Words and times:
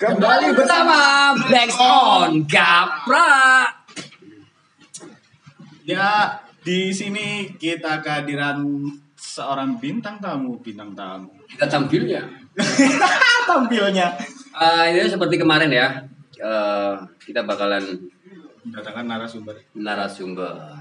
Kembali 0.00 0.56
bersama 0.56 1.28
Black 1.36 1.76
On 1.76 2.40
Gapra. 2.48 3.68
Ya, 5.84 6.40
di 6.64 6.88
sini 6.88 7.52
kita 7.60 8.00
kehadiran 8.00 8.64
seorang 9.12 9.76
bintang 9.76 10.16
tamu, 10.16 10.56
bintang 10.64 10.96
tamu. 10.96 11.28
Kita 11.44 11.68
tampilnya. 11.68 12.24
Tampilnya 13.50 14.08
Eh, 14.50 14.84
ini 14.92 15.04
seperti 15.04 15.36
kemarin 15.36 15.68
ya. 15.68 16.00
Eh, 16.40 16.94
kita 17.20 17.44
bakalan 17.44 17.84
mendatangkan 18.64 19.04
narasumber 19.04 19.56
narasumber 19.72 20.80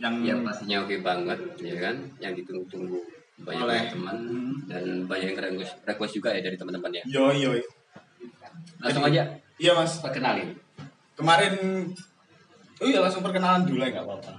yang 0.00 0.24
yang 0.24 0.40
pastinya 0.40 0.80
oke 0.88 1.04
banget, 1.04 1.36
ya 1.60 1.76
kan? 1.76 1.96
Yang 2.16 2.32
ditunggu-tunggu 2.42 2.96
banyak 3.44 3.60
Oleh. 3.60 3.82
teman 3.92 4.16
Hmm. 4.16 4.52
dan 4.68 4.84
banyak 5.04 5.32
yang 5.32 5.40
request, 5.52 5.84
request 5.84 6.12
juga 6.16 6.32
ya 6.32 6.40
dari 6.40 6.56
teman-teman 6.56 6.96
ya. 6.96 7.04
yo 7.04 7.28
yo. 7.32 7.52
Langsung 8.82 9.04
aja 9.04 9.22
Iya 9.56 9.72
mas, 9.72 9.98
perkenalin. 9.98 10.50
kemarin 11.14 11.54
Oh 12.76 12.86
iya 12.86 12.98
langsung 12.98 13.22
perkenalan 13.22 13.62
dulu 13.62 13.78
ya 13.78 13.94
nggak 13.94 14.02
apa-apa. 14.02 14.32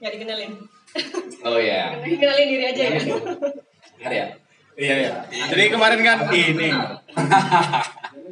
nggak 0.00 0.12
dikenalin 0.12 0.52
Oh 1.42 1.56
ya. 1.56 1.94
dikenalin 2.00 2.46
diri 2.48 2.64
aja 2.66 2.82
ya 2.84 2.98
Ada 4.02 4.14
ya? 4.14 4.26
Iya 4.74 4.94
ya. 5.00 5.12
Jadi 5.48 5.70
kemarin 5.70 6.00
kan 6.02 6.18
ini. 6.28 6.68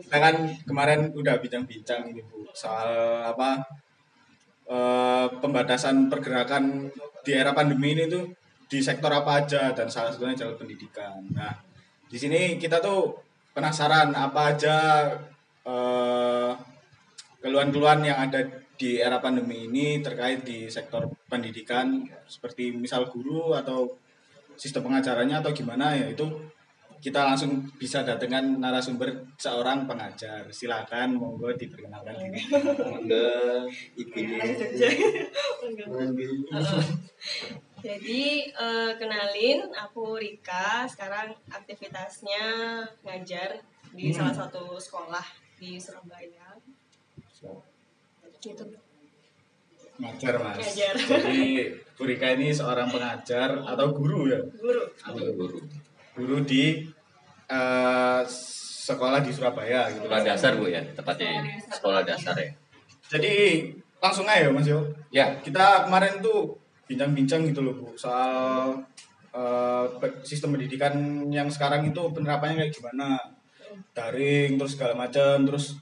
Kita 0.03 0.19
kan 0.19 0.34
kemarin 0.62 1.01
udah 1.12 1.39
bincang-bincang 1.39 2.11
ini 2.11 2.20
bu 2.27 2.42
soal 2.53 2.91
apa 3.25 3.62
eh, 4.67 5.27
pembatasan 5.39 6.11
pergerakan 6.11 6.91
di 7.23 7.31
era 7.33 7.55
pandemi 7.55 7.95
ini 7.95 8.11
tuh 8.11 8.27
di 8.67 8.83
sektor 8.83 9.12
apa 9.12 9.45
aja 9.45 9.70
dan 9.70 9.87
salah 9.87 10.11
satunya 10.11 10.34
jalur 10.34 10.59
pendidikan. 10.59 11.23
Nah 11.31 11.55
di 12.11 12.19
sini 12.19 12.59
kita 12.59 12.83
tuh 12.83 13.15
penasaran 13.55 14.11
apa 14.11 14.41
aja 14.51 14.77
keluhan-keluhan 17.43 18.07
yang 18.07 18.19
ada 18.19 18.47
di 18.79 18.98
era 18.98 19.23
pandemi 19.23 19.70
ini 19.70 20.03
terkait 20.03 20.42
di 20.42 20.67
sektor 20.67 21.06
pendidikan 21.31 22.03
seperti 22.27 22.75
misal 22.75 23.06
guru 23.06 23.55
atau 23.55 23.95
sistem 24.59 24.91
pengajarannya 24.91 25.39
atau 25.39 25.51
gimana 25.55 25.95
ya 25.95 26.11
itu 26.11 26.27
kita 27.03 27.27
langsung 27.27 27.67
bisa 27.83 28.06
datangkan 28.06 28.62
narasumber 28.62 29.27
seorang 29.34 29.91
pengajar. 29.91 30.47
Silakan 30.55 31.19
monggo 31.19 31.51
diperkenalkan 31.51 32.14
diri. 32.14 32.47
Enggak, 32.79 33.67
IPD. 33.98 34.31
jadi 37.83 38.23
eh, 38.55 38.91
kenalin 38.95 39.67
aku 39.75 40.14
Rika. 40.14 40.86
Sekarang 40.86 41.34
aktivitasnya 41.51 42.47
ngajar 43.03 43.58
di 43.91 44.14
Hmm. 44.14 44.23
salah 44.23 44.47
satu 44.47 44.79
sekolah 44.79 45.42
di 45.62 45.78
Surabaya. 45.78 46.58
Gitu. 48.42 48.66
Ngajar 50.02 50.34
mas. 50.42 50.58
Ngajar. 50.58 50.94
jadi 51.14 51.38
Bu 51.94 52.02
Rika 52.10 52.34
ini 52.34 52.50
seorang 52.50 52.91
pengajar 52.91 53.62
atau 53.62 53.94
guru 53.94 54.27
ya? 54.27 54.42
Guru. 54.58 54.83
Atau 54.98 55.30
guru. 55.38 55.58
guru 56.18 56.36
di 56.42 56.83
eh, 57.46 58.22
sekolah 58.83 59.22
di 59.22 59.30
Surabaya 59.30 59.86
gitu 59.94 60.10
Sekolah 60.10 60.20
dasar 60.27 60.58
bu 60.58 60.66
ya, 60.66 60.83
tepatnya. 60.98 61.46
Sekolah 61.70 62.02
dasar. 62.02 62.34
Ya. 62.34 62.50
jadi 63.06 63.33
langsung 64.02 64.27
aja 64.27 64.50
mas 64.50 64.66
yo 64.66 64.83
Ya, 65.14 65.38
kita 65.38 65.86
kemarin 65.86 66.18
tuh 66.18 66.58
bincang-bincang 66.90 67.46
gitu 67.46 67.62
loh 67.62 67.78
bu 67.78 67.88
soal 67.94 68.74
eh, 69.30 69.86
pe- 70.02 70.20
sistem 70.27 70.58
pendidikan 70.58 70.92
yang 71.30 71.46
sekarang 71.46 71.86
itu 71.86 72.02
penerapannya 72.10 72.66
kayak 72.66 72.74
gimana 72.74 73.16
daring 73.91 74.55
terus 74.55 74.78
segala 74.78 74.94
macam 74.94 75.42
terus 75.42 75.75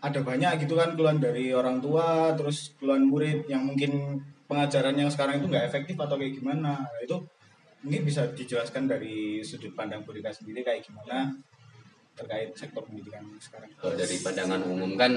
ada 0.00 0.20
banyak 0.24 0.64
gitu 0.64 0.76
kan 0.76 0.96
keluhan 0.96 1.20
dari 1.20 1.52
orang 1.52 1.80
tua 1.80 2.32
terus 2.36 2.72
keluhan 2.80 3.04
murid 3.08 3.44
yang 3.48 3.64
mungkin 3.68 4.20
pengajaran 4.46 4.94
yang 4.94 5.10
sekarang 5.10 5.42
itu 5.42 5.46
nggak 5.50 5.66
efektif 5.66 5.96
atau 5.98 6.14
kayak 6.16 6.38
gimana. 6.38 6.86
Itu 7.02 7.26
mungkin 7.82 8.02
bisa 8.06 8.30
dijelaskan 8.32 8.86
dari 8.86 9.42
sudut 9.42 9.74
pandang 9.74 10.02
Burika 10.06 10.32
sendiri 10.32 10.62
kayak 10.62 10.86
gimana 10.86 11.34
terkait 12.16 12.54
sektor 12.56 12.80
pendidikan 12.86 13.26
sekarang. 13.42 13.68
Dari 13.76 14.16
pandangan 14.24 14.62
umum 14.64 14.96
kan 14.96 15.12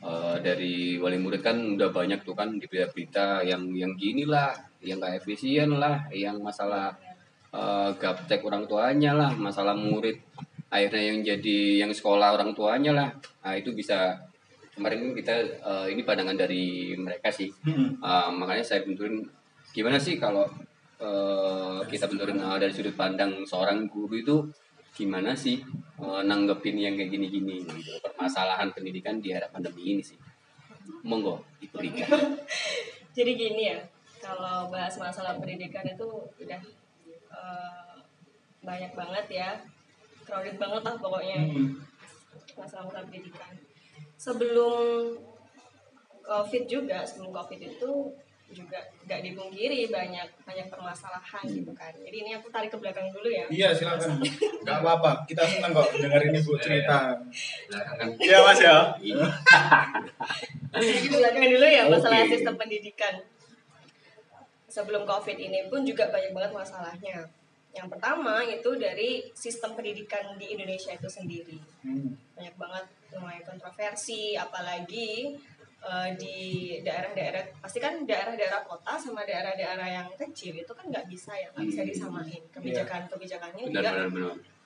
eh, 0.00 0.36
dari 0.40 0.96
wali 0.96 1.20
murid 1.20 1.44
kan 1.44 1.76
udah 1.76 1.92
banyak 1.92 2.24
tuh 2.24 2.32
kan 2.32 2.56
di 2.56 2.64
berita-berita 2.64 3.44
yang 3.44 3.68
yang 3.76 3.92
gini 3.98 4.24
lah, 4.24 4.56
yang 4.80 5.02
gak 5.02 5.20
efisien 5.20 5.76
lah, 5.76 6.08
yang 6.14 6.40
masalah 6.40 6.96
eh, 7.52 7.90
gaptek 8.00 8.40
orang 8.46 8.64
tuanya 8.64 9.12
lah, 9.12 9.30
masalah 9.36 9.76
murid 9.76 10.16
akhirnya 10.74 11.02
yang 11.14 11.18
jadi 11.22 11.86
yang 11.86 11.92
sekolah 11.94 12.34
orang 12.34 12.50
tuanya 12.50 12.90
lah. 12.90 13.08
Nah 13.46 13.54
itu 13.54 13.70
bisa 13.70 14.18
kemarin 14.74 15.14
kita 15.14 15.34
eh, 15.62 15.86
ini 15.94 16.02
pandangan 16.02 16.34
dari 16.34 16.98
mereka 16.98 17.30
sih. 17.30 17.46
Hmm. 17.62 17.94
Eh, 18.02 18.28
makanya 18.34 18.66
saya 18.66 18.82
benturin 18.82 19.22
gimana 19.70 20.02
sih 20.02 20.18
kalau 20.18 20.42
eh, 20.98 21.78
kita 21.86 22.10
benturin 22.10 22.42
eh, 22.42 22.58
dari 22.58 22.72
sudut 22.74 22.98
pandang 22.98 23.46
seorang 23.46 23.86
guru 23.86 24.18
itu 24.18 24.36
gimana 24.94 25.34
sih 25.34 25.58
eh, 25.98 26.22
nanggepin 26.22 26.78
yang 26.78 26.94
kayak 26.94 27.10
gini-gini 27.10 27.66
gitu 27.66 27.98
permasalahan 27.98 28.70
pendidikan 28.70 29.18
di 29.18 29.34
era 29.34 29.50
pandemi 29.50 29.98
ini 29.98 30.02
sih 30.02 30.14
monggo 31.02 31.42
Rika 31.74 32.06
jadi 33.16 33.32
gini 33.34 33.62
ya 33.74 33.78
kalau 34.22 34.70
bahas 34.70 34.94
masalah 34.96 35.34
pendidikan 35.36 35.82
itu 35.82 36.08
udah 36.38 36.62
eh, 37.34 37.94
banyak 38.62 38.92
banget 38.94 39.26
ya 39.34 39.50
crowded 40.24 40.56
banget 40.56 40.82
lah 40.82 40.96
pokoknya 40.96 41.38
Hmm. 41.44 41.70
masalah-masalah 42.54 43.04
pendidikan 43.06 43.52
sebelum 44.16 45.14
covid 46.20 46.64
juga 46.64 47.04
sebelum 47.04 47.30
covid 47.30 47.60
itu 47.60 47.92
juga 48.46 48.78
nggak 49.02 49.20
dipungkiri 49.24 49.90
banyak 49.90 50.28
banyak 50.40 50.66
permasalahan 50.68 51.42
gitu 51.44 51.72
kan 51.74 51.90
jadi 51.96 52.16
ini 52.22 52.30
aku 52.34 52.46
tarik 52.48 52.70
ke 52.70 52.78
belakang 52.78 53.10
dulu 53.10 53.26
ya 53.26 53.44
Iya 53.50 53.68
silakan. 53.74 54.20
Gak 54.62 54.78
apa-apa. 54.78 55.26
Kita 55.26 55.42
senang 55.42 55.74
kok 55.74 55.90
dengerin 55.90 56.30
ibu 56.30 56.54
cerita. 56.56 57.18
belakangan 57.66 58.08
Iya 58.14 58.38
mas 58.40 58.60
ya. 58.60 58.76
Tarik 60.70 60.98
ke 61.02 61.08
belakang 61.10 61.46
dulu 61.50 61.66
ya 61.66 61.82
masalah 61.88 62.20
Oke. 62.22 62.30
sistem 62.30 62.54
pendidikan 62.54 63.14
sebelum 64.66 65.02
covid 65.02 65.36
ini 65.36 65.66
pun 65.66 65.82
juga 65.82 66.10
banyak 66.10 66.30
banget 66.30 66.52
masalahnya 66.54 67.16
yang 67.74 67.90
pertama 67.90 68.38
itu 68.46 68.70
dari 68.78 69.26
sistem 69.34 69.74
pendidikan 69.74 70.38
di 70.38 70.54
Indonesia 70.54 70.94
itu 70.94 71.10
sendiri. 71.10 71.58
Hmm. 71.84 72.16
banyak 72.34 72.56
banget 72.58 72.84
lumayan 73.14 73.44
kontroversi 73.46 74.34
apalagi 74.34 75.36
eh, 75.84 76.10
di 76.16 76.38
daerah-daerah 76.80 77.60
pasti 77.60 77.78
kan 77.78 78.08
daerah-daerah 78.08 78.64
kota 78.64 78.96
sama 78.96 79.22
daerah-daerah 79.22 79.84
yang 80.00 80.08
kecil 80.16 80.56
itu 80.56 80.72
kan 80.72 80.88
nggak 80.88 81.06
bisa 81.10 81.34
ya 81.36 81.50
nggak 81.52 81.66
bisa 81.68 81.82
Hmm. 81.84 81.90
disamain. 81.92 82.42
Kebijakan 82.54 83.02
kebijakannya 83.10 83.64
juga 83.68 83.90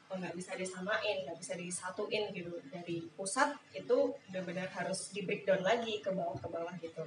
oh, 0.09 0.17
nggak 0.17 0.35
bisa 0.39 0.57
disamain 0.57 1.17
nggak 1.27 1.39
bisa 1.43 1.53
disatuin 1.59 2.25
gitu. 2.33 2.55
Dari 2.71 3.05
pusat 3.19 3.57
itu 3.75 3.97
benar-benar 4.31 4.69
harus 4.73 5.11
di 5.13 5.25
breakdown 5.27 5.61
lagi 5.67 5.99
ke 6.01 6.09
bawah 6.13 6.39
ke 6.39 6.49
bawah 6.49 6.73
gitu. 6.81 7.03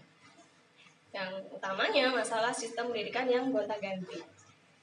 Yang 1.16 1.32
utamanya 1.56 2.12
masalah 2.12 2.52
sistem 2.54 2.92
pendidikan 2.92 3.26
yang 3.32 3.50
gonta-ganti 3.50 4.22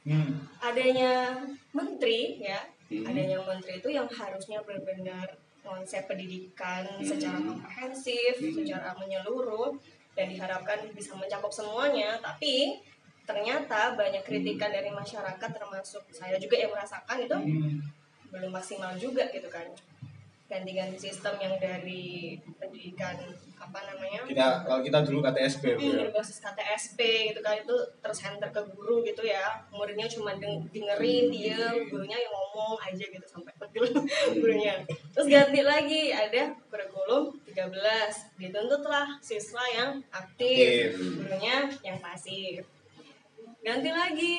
Hmm. 0.08 0.32
adanya 0.64 1.36
menteri 1.76 2.41
ya 2.41 2.56
Hmm. 2.88 3.04
adanya 3.04 3.36
menteri 3.44 3.84
itu 3.84 3.92
yang 3.92 4.08
harusnya 4.08 4.64
benar-benar 4.64 5.28
konsep 5.60 6.08
pendidikan 6.08 6.88
secara 7.04 7.36
komprehensif 7.36 8.41
Hmm. 8.41 8.56
secara 8.56 8.96
menyeluruh 8.96 9.76
dan 10.16 10.32
diharapkan 10.32 10.88
bisa 10.96 11.12
mencakup 11.14 11.52
semuanya 11.52 12.16
tapi 12.24 12.80
ternyata 13.28 13.92
banyak 13.92 14.24
kritikan 14.24 14.72
dari 14.72 14.88
masyarakat 14.88 15.50
termasuk 15.52 16.00
saya 16.08 16.40
juga 16.40 16.56
yang 16.56 16.72
merasakan 16.72 17.19
itu 17.20 17.36
Hmm. 17.36 17.76
belum 18.32 18.50
maksimal 18.52 18.96
juga 18.96 19.28
gitu 19.28 19.52
kan 19.52 19.69
ganti-ganti 20.48 20.97
sistem 20.97 21.36
yang 21.36 21.54
dari 21.60 22.40
pendidikan 22.56 23.20
apa 23.61 23.78
namanya? 23.84 24.25
Kita 24.25 24.64
kalau 24.64 24.81
kita 24.81 25.05
dulu 25.05 25.20
ya. 25.61 25.76
Hmm, 25.76 26.00
berbasis 26.08 26.40
KTSP 26.40 26.99
gitu 27.28 27.40
kan 27.44 27.61
itu 27.61 27.76
tercenter 28.00 28.49
ke 28.49 28.62
guru 28.72 29.05
gitu 29.05 29.20
ya. 29.22 29.61
Muridnya 29.69 30.08
cuma 30.08 30.32
deng- 30.34 30.64
dengerin 30.72 31.28
diem 31.28 31.76
gurunya 31.93 32.17
yang 32.17 32.32
ngomong 32.32 32.81
aja 32.81 33.05
gitu 33.05 33.26
sampai 33.28 33.52
pegel 33.61 33.93
gurunya. 34.40 34.81
Terus 35.12 35.28
ganti 35.28 35.61
lagi 35.61 36.17
ada 36.17 36.56
kurikulum 36.72 37.37
13 37.44 38.40
dituntutlah 38.40 39.20
siswa 39.20 39.64
yang 39.69 40.00
aktif 40.08 40.96
Aktif. 40.96 41.20
gurunya 41.20 41.56
yang 41.84 42.00
pasif. 42.00 42.64
Ganti 43.61 43.90
lagi 43.93 44.34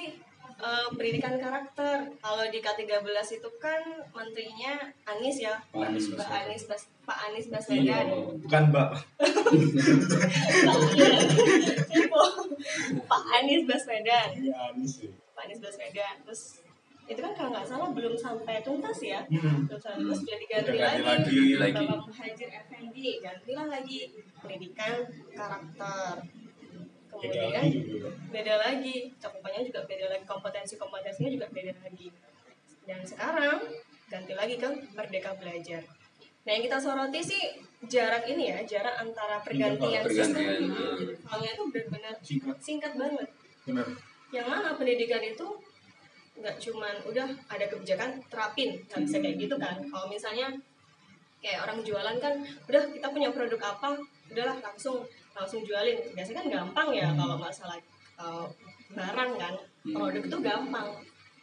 eh, 0.59 0.88
pendidikan 0.91 1.35
karakter 1.35 1.95
kalau 2.15 2.44
di 2.45 2.59
K13 2.59 3.33
itu 3.33 3.50
kan 3.57 3.81
menterinya 4.09 4.73
Anies 5.06 5.38
ya 5.39 5.56
Pak 5.69 5.88
Anies 5.88 6.06
Pak. 6.11 6.27
Anies 6.27 6.63
Bas 6.65 6.83
Pak 7.01 7.17
Anies 7.25 7.45
Iya, 7.45 7.50
Baswedan 7.50 8.06
bukan 8.39 8.63
mbak. 8.69 8.89
Pak 13.07 13.21
Anies 13.33 13.63
Baswedan 13.65 14.27
Iya, 14.35 14.53
Anies 14.69 14.94
ya. 15.00 15.09
Pak 15.33 15.41
Anies 15.45 15.59
Baswedan 15.59 16.15
terus 16.23 16.41
itu 17.09 17.17
kan 17.17 17.33
kalau 17.33 17.50
nggak 17.50 17.65
salah 17.65 17.89
belum 17.89 18.13
sampai 18.13 18.61
tuntas 18.61 19.00
ya 19.01 19.19
Hmm. 19.25 19.65
belum 19.65 19.79
sampai 19.81 19.97
tuntas 20.00 20.17
sudah 20.21 20.38
diganti 20.38 20.69
Udah 20.69 20.77
ganti 20.77 21.01
lagi, 21.01 21.09
lagi. 21.09 21.39
Lagi. 21.57 21.73
Bapak 21.81 22.00
Muhajir 22.06 22.50
Effendi 22.51 23.07
gantilah 23.17 23.65
lagi 23.67 24.00
pendidikan 24.38 24.94
karakter 25.33 26.13
Beda 27.09 27.33
kemudian 27.33 27.51
lagi 27.57 27.79
beda 28.29 28.53
lagi. 28.61 28.95
Cakupannya 29.17 29.61
juga 29.65 29.81
beda 29.89 30.06
lagi. 30.13 30.23
Kompetensi 30.29 30.73
kompetensinya 30.77 31.29
juga 31.33 31.47
beda 31.50 31.73
lagi. 31.81 32.07
Dan 32.85 33.00
sekarang 33.06 33.59
ganti 34.09 34.33
lagi 34.33 34.56
ke 34.57 34.69
merdeka 34.94 35.33
belajar. 35.38 35.83
Nah 36.45 36.51
yang 36.57 36.63
kita 36.65 36.77
soroti 36.81 37.21
sih 37.21 37.44
jarak 37.85 38.25
ini 38.25 38.50
ya 38.50 38.59
jarak 38.65 38.95
antara 38.97 39.38
pergantian 39.44 40.01
Pergantian, 40.01 40.33
sistem 40.33 40.73
hmm. 40.73 41.15
soalnya 41.23 41.51
itu 41.56 41.63
benar-benar 41.69 42.15
Singkat. 42.25 42.56
singkat 42.57 42.94
banget. 42.97 43.27
Bener. 43.69 43.88
yang 44.29 44.45
mana 44.45 44.77
pendidikan 44.77 45.25
itu 45.25 45.45
nggak 46.38 46.56
cuman 46.61 46.95
udah 47.06 47.27
ada 47.50 47.65
kebijakan 47.69 48.21
terapin. 48.29 48.77
Nggak 48.89 49.00
bisa 49.06 49.17
kayak 49.21 49.38
gitu 49.38 49.56
kan. 49.57 49.77
Kalau 49.77 50.06
misalnya 50.09 50.47
kayak 51.39 51.59
orang 51.69 51.79
jualan 51.85 52.17
kan 52.17 52.33
udah 52.65 52.83
kita 52.94 53.07
punya 53.13 53.29
produk 53.29 53.61
apa? 53.77 54.00
Udahlah 54.29 54.57
langsung 54.61 55.06
langsung 55.39 55.63
jualin. 55.63 55.97
Biasanya 56.12 56.38
kan 56.44 56.47
gampang 56.51 56.89
ya 56.91 57.07
kalau 57.15 57.36
masalah 57.39 57.80
uh, 58.19 58.45
barang 58.91 59.31
kan. 59.39 59.56
Produk 59.89 60.24
itu 60.27 60.38
gampang. 60.44 60.88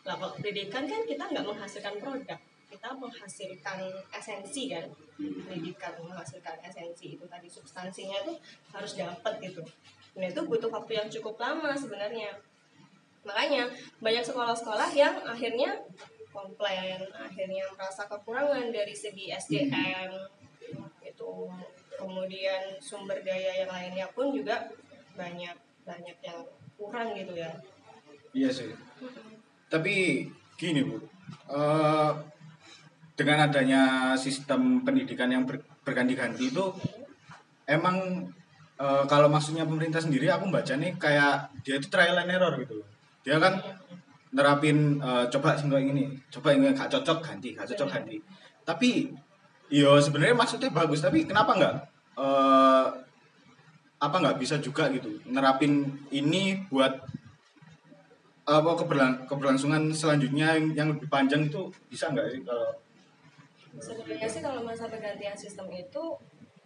Lah 0.05 0.15
kalau 0.21 0.33
pendidikan 0.37 0.85
kan 0.85 1.03
kita 1.09 1.25
nggak 1.25 1.47
menghasilkan 1.49 1.97
produk. 1.99 2.39
Kita 2.69 2.89
menghasilkan 2.93 3.79
esensi 4.13 4.69
kan. 4.69 4.85
Pendidikan 5.19 5.97
menghasilkan 6.05 6.61
esensi 6.61 7.17
itu 7.17 7.25
tadi. 7.25 7.49
Substansinya 7.49 8.21
itu 8.29 8.37
harus 8.77 8.93
dapat 8.93 9.41
gitu. 9.41 9.65
Dan 10.13 10.29
itu 10.29 10.41
butuh 10.45 10.69
waktu 10.69 11.01
yang 11.01 11.09
cukup 11.09 11.41
lama 11.41 11.73
sebenarnya. 11.73 12.37
Makanya 13.27 13.67
banyak 13.99 14.23
sekolah-sekolah 14.23 14.93
yang 14.95 15.19
akhirnya 15.27 15.83
komplain 16.37 17.01
akhirnya 17.17 17.65
merasa 17.73 18.05
kekurangan 18.05 18.69
dari 18.69 18.93
segi 18.93 19.33
SDM 19.33 20.13
itu 21.01 21.31
kemudian 21.97 22.77
sumber 22.79 23.19
daya 23.25 23.65
yang 23.65 23.71
lainnya 23.73 24.07
pun 24.13 24.31
juga 24.33 24.69
banyak 25.17 25.57
banyak 25.83 26.17
yang 26.23 26.41
kurang 26.77 27.17
gitu 27.17 27.35
ya 27.35 27.51
Iya 28.37 28.53
sih. 28.53 28.69
Tapi 29.73 30.29
gini 30.61 30.85
bu, 30.85 31.01
eh, 31.49 32.11
dengan 33.17 33.49
adanya 33.49 34.13
sistem 34.13 34.85
pendidikan 34.85 35.33
yang 35.33 35.49
ber- 35.49 35.65
berganti-ganti 35.89 36.53
itu 36.53 36.65
emang 37.65 38.29
eh, 38.77 39.05
kalau 39.09 39.33
maksudnya 39.33 39.65
pemerintah 39.65 40.05
sendiri 40.05 40.29
aku 40.29 40.53
baca 40.53 40.77
nih 40.77 40.93
kayak 41.01 41.49
dia 41.65 41.81
itu 41.81 41.89
trial 41.89 42.21
and 42.21 42.29
error 42.29 42.53
gitu. 42.61 42.85
Dia 43.25 43.41
kan 43.41 43.57
nerapin 44.37 45.01
eh, 45.01 45.25
coba 45.33 45.57
sing 45.57 45.73
kayak 45.73 45.97
ini, 45.97 46.13
coba 46.29 46.53
yang 46.53 46.77
gak 46.77 46.93
cocok 46.93 47.25
ganti, 47.25 47.57
gak 47.57 47.73
cocok 47.73 47.89
ganti. 47.89 48.21
Tapi 48.69 49.09
yo 49.73 49.99
sebenarnya 49.99 50.37
maksudnya 50.39 50.71
bagus, 50.71 51.03
tapi 51.03 51.27
kenapa 51.27 51.57
nggak 51.59 51.75
eh, 52.19 52.87
apa 53.97 54.17
nggak 54.21 54.39
bisa 54.39 54.61
juga 54.61 54.93
gitu 54.93 55.09
nerapin 55.27 55.89
ini 56.13 56.69
buat 56.69 56.93
apa 58.47 58.71
keberlang 58.79 59.27
keberlangsungan 59.27 59.91
selanjutnya 59.91 60.55
yang, 60.55 60.67
yang 60.77 60.89
lebih 60.95 61.11
panjang 61.11 61.51
itu 61.51 61.67
bisa 61.91 62.13
nggak 62.15 62.27
sih 62.31 62.41
kalau? 62.47 62.71
Sebenarnya 63.77 64.29
sih 64.31 64.41
kalau 64.41 64.65
masa 64.65 64.89
pergantian 64.89 65.37
sistem 65.37 65.69
itu 65.75 66.05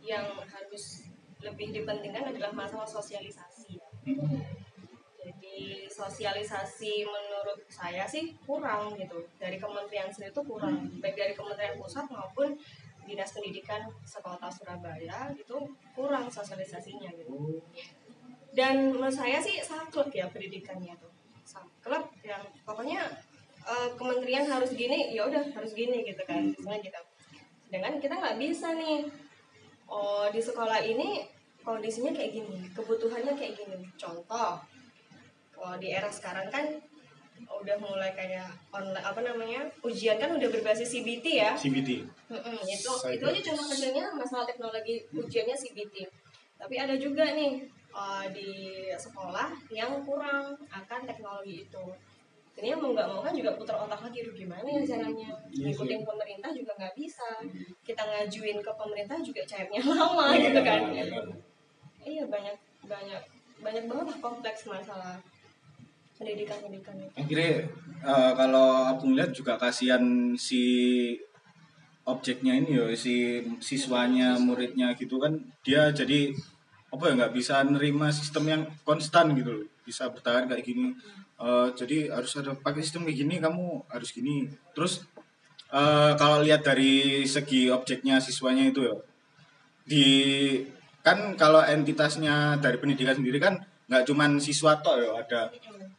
yang 0.04 0.24
harus 0.46 1.08
lebih 1.40 1.72
dipentingkan 1.72 2.36
adalah 2.36 2.52
masalah 2.52 2.86
sosialisasi 2.86 3.80
jadi 5.20 5.86
sosialisasi 5.92 7.04
menurut 7.04 7.60
saya 7.68 8.08
sih 8.08 8.32
kurang 8.48 8.96
gitu 8.96 9.20
dari 9.36 9.60
kementerian 9.60 10.08
sendiri 10.08 10.32
itu 10.32 10.42
kurang 10.44 10.88
baik 10.98 11.16
dari 11.16 11.34
kementerian 11.36 11.76
pusat 11.76 12.08
maupun 12.08 12.56
dinas 13.10 13.34
pendidikan 13.34 13.82
sekota 14.06 14.46
Surabaya 14.46 15.34
itu 15.34 15.56
kurang 15.98 16.30
sosialisasinya 16.30 17.10
gitu. 17.18 17.58
Dan 18.54 18.94
menurut 18.94 19.10
saya 19.10 19.42
sih 19.42 19.58
saklek 19.58 20.14
ya 20.14 20.30
pendidikannya 20.30 20.94
tuh. 20.94 21.10
Saklek 21.42 22.06
yang 22.22 22.46
pokoknya 22.62 23.02
eh, 23.66 23.88
kementerian 23.98 24.46
harus 24.46 24.70
gini 24.78 25.10
ya 25.10 25.26
udah 25.26 25.42
harus 25.50 25.74
gini 25.74 26.06
gitu 26.06 26.22
kan 26.22 26.54
misalnya 26.54 26.78
gitu. 26.86 27.00
Sedangkan 27.66 27.98
kita 27.98 28.14
nggak 28.14 28.38
bisa 28.38 28.78
nih. 28.78 29.10
Oh 29.90 30.30
di 30.30 30.38
sekolah 30.38 30.78
ini 30.86 31.26
kondisinya 31.66 32.14
kayak 32.14 32.30
gini 32.38 32.70
kebutuhannya 32.70 33.34
kayak 33.34 33.58
gini. 33.58 33.90
Contoh 33.98 34.62
kalau 35.50 35.74
di 35.82 35.90
era 35.90 36.06
sekarang 36.06 36.46
kan 36.48 36.78
udah 37.50 37.76
mulai 37.82 38.14
kayak 38.14 38.46
online 38.70 39.02
apa 39.02 39.20
namanya 39.26 39.60
ujian 39.82 40.16
kan 40.16 40.30
udah 40.32 40.48
berbasis 40.48 40.86
CBT 40.94 41.26
ya? 41.42 41.52
CBT 41.58 42.06
Mm-mm, 42.30 42.56
itu 42.62 42.90
Saya 42.94 43.18
itu 43.18 43.24
aja 43.26 43.40
cuma 43.50 43.62
kerjanya 43.66 44.04
masalah 44.14 44.46
teknologi 44.46 45.02
ujiannya 45.10 45.56
CBT 45.58 46.06
tapi 46.60 46.76
ada 46.76 46.94
juga 47.00 47.24
nih 47.32 47.64
uh, 47.96 48.26
di 48.28 48.50
sekolah 48.92 49.48
yang 49.72 50.04
kurang 50.04 50.52
akan 50.68 51.00
teknologi 51.08 51.64
itu. 51.64 51.84
Ini 52.60 52.76
mau 52.76 52.92
nggak 52.92 53.08
mau 53.08 53.24
kan 53.24 53.32
juga 53.32 53.56
putar 53.56 53.72
otak 53.80 54.04
lagi 54.04 54.20
Duh, 54.20 54.36
gimana 54.36 54.68
ya 54.68 54.84
caranya? 54.84 55.32
Iya 55.48 55.72
ngikutin 55.72 56.04
pemerintah 56.04 56.52
juga 56.52 56.76
nggak 56.76 56.92
bisa. 56.92 57.40
Kita 57.80 58.04
ngajuin 58.04 58.60
ke 58.60 58.72
pemerintah 58.76 59.16
juga 59.24 59.40
cairnya 59.48 59.80
lama 59.88 60.36
gitu 60.36 60.60
kan. 60.60 60.80
iya 62.00 62.24
banyak 62.28 62.56
banyak 62.84 63.22
banyak 63.60 63.84
banget 63.88 64.06
lah 64.08 64.18
kompleks 64.24 64.64
masalah 64.64 65.20
pendidikan 66.20 66.60
pendidikan 66.60 66.94
itu. 67.00 67.08
Akhirnya 67.16 67.52
eh, 68.04 68.32
kalau 68.36 68.68
aku 68.92 69.02
ngeliat 69.08 69.32
juga 69.32 69.56
kasihan 69.56 70.36
si 70.36 70.62
objeknya 72.04 72.60
ini 72.60 72.76
ya 72.76 72.84
si 72.92 73.40
siswanya 73.64 74.36
muridnya 74.36 74.92
gitu 74.96 75.16
kan 75.20 75.36
dia 75.64 75.88
jadi 75.92 76.32
apa 76.90 77.02
ya 77.06 77.12
nggak 77.16 77.34
bisa 77.38 77.62
nerima 77.64 78.12
sistem 78.12 78.44
yang 78.52 78.62
konstan 78.84 79.32
gitu 79.32 79.50
loh. 79.56 79.66
Bisa 79.88 80.12
bertahan 80.12 80.44
kayak 80.44 80.60
gini. 80.60 80.92
Eh, 81.40 81.68
jadi 81.72 82.12
harus 82.12 82.36
ada 82.36 82.52
pakai 82.52 82.84
sistem 82.84 83.08
kayak 83.08 83.18
gini 83.24 83.34
kamu 83.40 83.88
harus 83.88 84.12
gini. 84.12 84.52
Terus 84.76 85.00
eh, 85.72 86.12
kalau 86.20 86.44
lihat 86.44 86.60
dari 86.60 87.24
segi 87.24 87.72
objeknya 87.72 88.20
siswanya 88.20 88.68
itu 88.68 88.84
ya 88.84 88.94
di 89.90 90.06
kan 91.00 91.34
kalau 91.34 91.64
entitasnya 91.64 92.60
dari 92.60 92.76
pendidikan 92.76 93.16
sendiri 93.16 93.40
kan 93.40 93.56
nggak 93.90 94.06
cuman 94.06 94.38
siswa 94.38 94.78
tok 94.78 95.02
ya 95.02 95.10
ada 95.18 95.50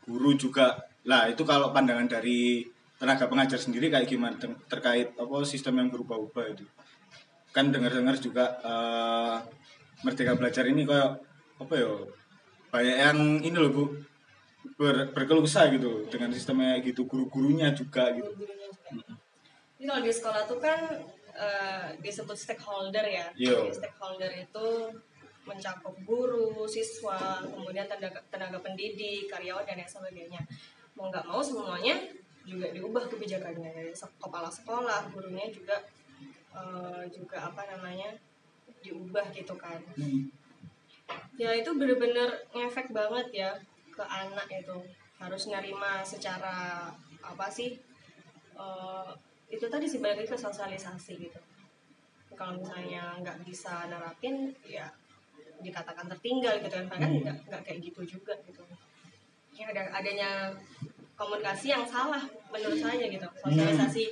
guru 0.05 0.33
juga 0.37 0.77
lah 1.05 1.29
itu 1.29 1.41
kalau 1.41 1.73
pandangan 1.73 2.05
dari 2.05 2.65
tenaga 3.01 3.25
pengajar 3.25 3.57
sendiri 3.57 3.89
kayak 3.89 4.05
gimana 4.05 4.37
ter- 4.37 4.61
terkait 4.69 5.09
apa 5.17 5.35
sistem 5.41 5.81
yang 5.81 5.89
berubah-ubah 5.89 6.45
itu 6.53 6.65
kan 7.49 7.73
dengar-dengar 7.73 8.15
juga 8.21 8.61
eh, 8.61 9.35
merdeka 10.05 10.37
belajar 10.37 10.69
ini 10.69 10.85
kayak 10.85 11.17
apa 11.61 11.73
ya 11.77 11.91
banyak 12.71 12.97
yang 12.97 13.19
ini 13.43 13.57
loh 13.57 13.71
bu 13.73 13.83
ber, 14.77 15.09
berkeluh 15.11 15.43
kesah 15.45 15.69
gitu 15.73 16.05
dengan 16.07 16.29
sistemnya 16.31 16.79
gitu 16.81 17.05
guru-gurunya 17.05 17.73
juga 17.73 18.13
gitu. 18.13 18.31
Jadi 19.77 19.85
kalau 19.89 20.01
di 20.05 20.13
sekolah 20.13 20.41
tuh 20.45 20.59
kan 20.61 20.79
eh, 21.35 21.85
disebut 21.99 22.37
stakeholder 22.37 23.05
ya. 23.05 23.27
Yo. 23.35 23.65
Jadi 23.65 23.81
stakeholder 23.81 24.31
itu 24.37 24.67
mencakup 25.45 25.95
guru, 26.05 26.69
siswa, 26.69 27.41
kemudian 27.41 27.89
tenaga, 27.89 28.21
tenaga 28.29 28.61
pendidik, 28.61 29.25
karyawan 29.25 29.65
dan 29.65 29.81
lain 29.81 29.89
sebagainya. 29.89 30.41
Mau 30.93 31.09
nggak 31.09 31.25
mau 31.25 31.41
semuanya 31.41 31.97
juga 32.45 32.69
diubah 32.73 33.05
kebijakannya 33.09 33.69
dari 33.73 33.93
kepala 33.93 34.49
sekolah, 34.49 35.09
gurunya 35.13 35.49
juga 35.49 35.77
eh, 36.53 37.03
juga 37.09 37.49
apa 37.49 37.65
namanya 37.73 38.13
diubah 38.85 39.33
gitu 39.33 39.57
kan. 39.57 39.81
Ya 41.35 41.51
itu 41.57 41.69
bener-bener 41.73 42.45
ngefek 42.53 42.93
banget 42.93 43.27
ya 43.33 43.51
ke 43.91 44.03
anak 44.05 44.47
itu 44.47 44.77
harus 45.21 45.43
nerima 45.49 46.01
secara 46.01 46.89
apa 47.21 47.47
sih 47.49 47.77
eh, 48.57 49.09
itu 49.51 49.65
tadi 49.67 49.85
sih 49.85 49.99
balik 49.99 50.31
ke 50.31 50.37
sosialisasi 50.39 51.13
gitu 51.19 51.41
kalau 52.33 52.57
misalnya 52.57 53.19
nggak 53.21 53.43
bisa 53.45 53.85
nerapin 53.91 54.49
ya 54.65 54.89
dikatakan 55.61 56.05
tertinggal 56.17 56.57
gitu 56.59 56.75
kan. 56.75 56.85
Padahal 56.89 57.01
kan 57.07 57.11
nggak 57.21 57.37
nggak 57.47 57.61
kayak 57.65 57.79
gitu 57.85 58.01
juga 58.17 58.33
gitu. 58.45 58.61
Ya 59.55 59.69
ada 59.69 59.83
adanya 59.93 60.29
komunikasi 61.15 61.69
yang 61.69 61.85
salah 61.85 62.21
menurut 62.49 62.79
saya 62.81 63.05
gitu. 63.05 63.27
Sosialisasi 63.41 64.05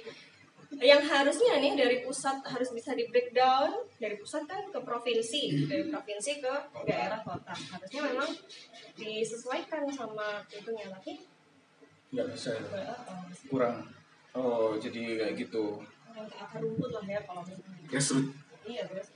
yang 0.77 1.01
harusnya 1.01 1.57
nih 1.57 1.73
dari 1.73 1.97
pusat 2.05 2.45
harus 2.45 2.69
bisa 2.69 2.93
di 2.93 3.09
breakdown 3.09 3.73
dari 3.97 4.13
pusat 4.21 4.45
kan 4.45 4.61
ke 4.69 4.79
provinsi 4.85 5.65
dari 5.65 5.89
provinsi 5.89 6.31
ke 6.45 6.53
daerah 6.85 7.19
kota. 7.25 7.57
Harusnya 7.57 8.01
memang 8.13 8.29
disesuaikan 8.93 9.89
sama 9.89 10.45
itunya 10.53 10.85
tapi 10.93 11.25
nggak 12.13 12.27
bisa. 12.33 12.53
Ya. 12.53 12.93
kurang. 13.49 13.85
Oh, 14.37 14.77
jadi 14.77 15.17
kayak 15.17 15.35
gitu. 15.41 15.81
yang 16.09 16.25
ke 16.25 16.37
akar 16.41 16.59
rumput 16.59 16.89
lah 16.89 17.05
ya 17.05 17.21
kalau 17.21 17.41
misalnya 17.45 17.85
grassroots 17.85 18.33
iya 18.69 18.83
terus 18.85 19.07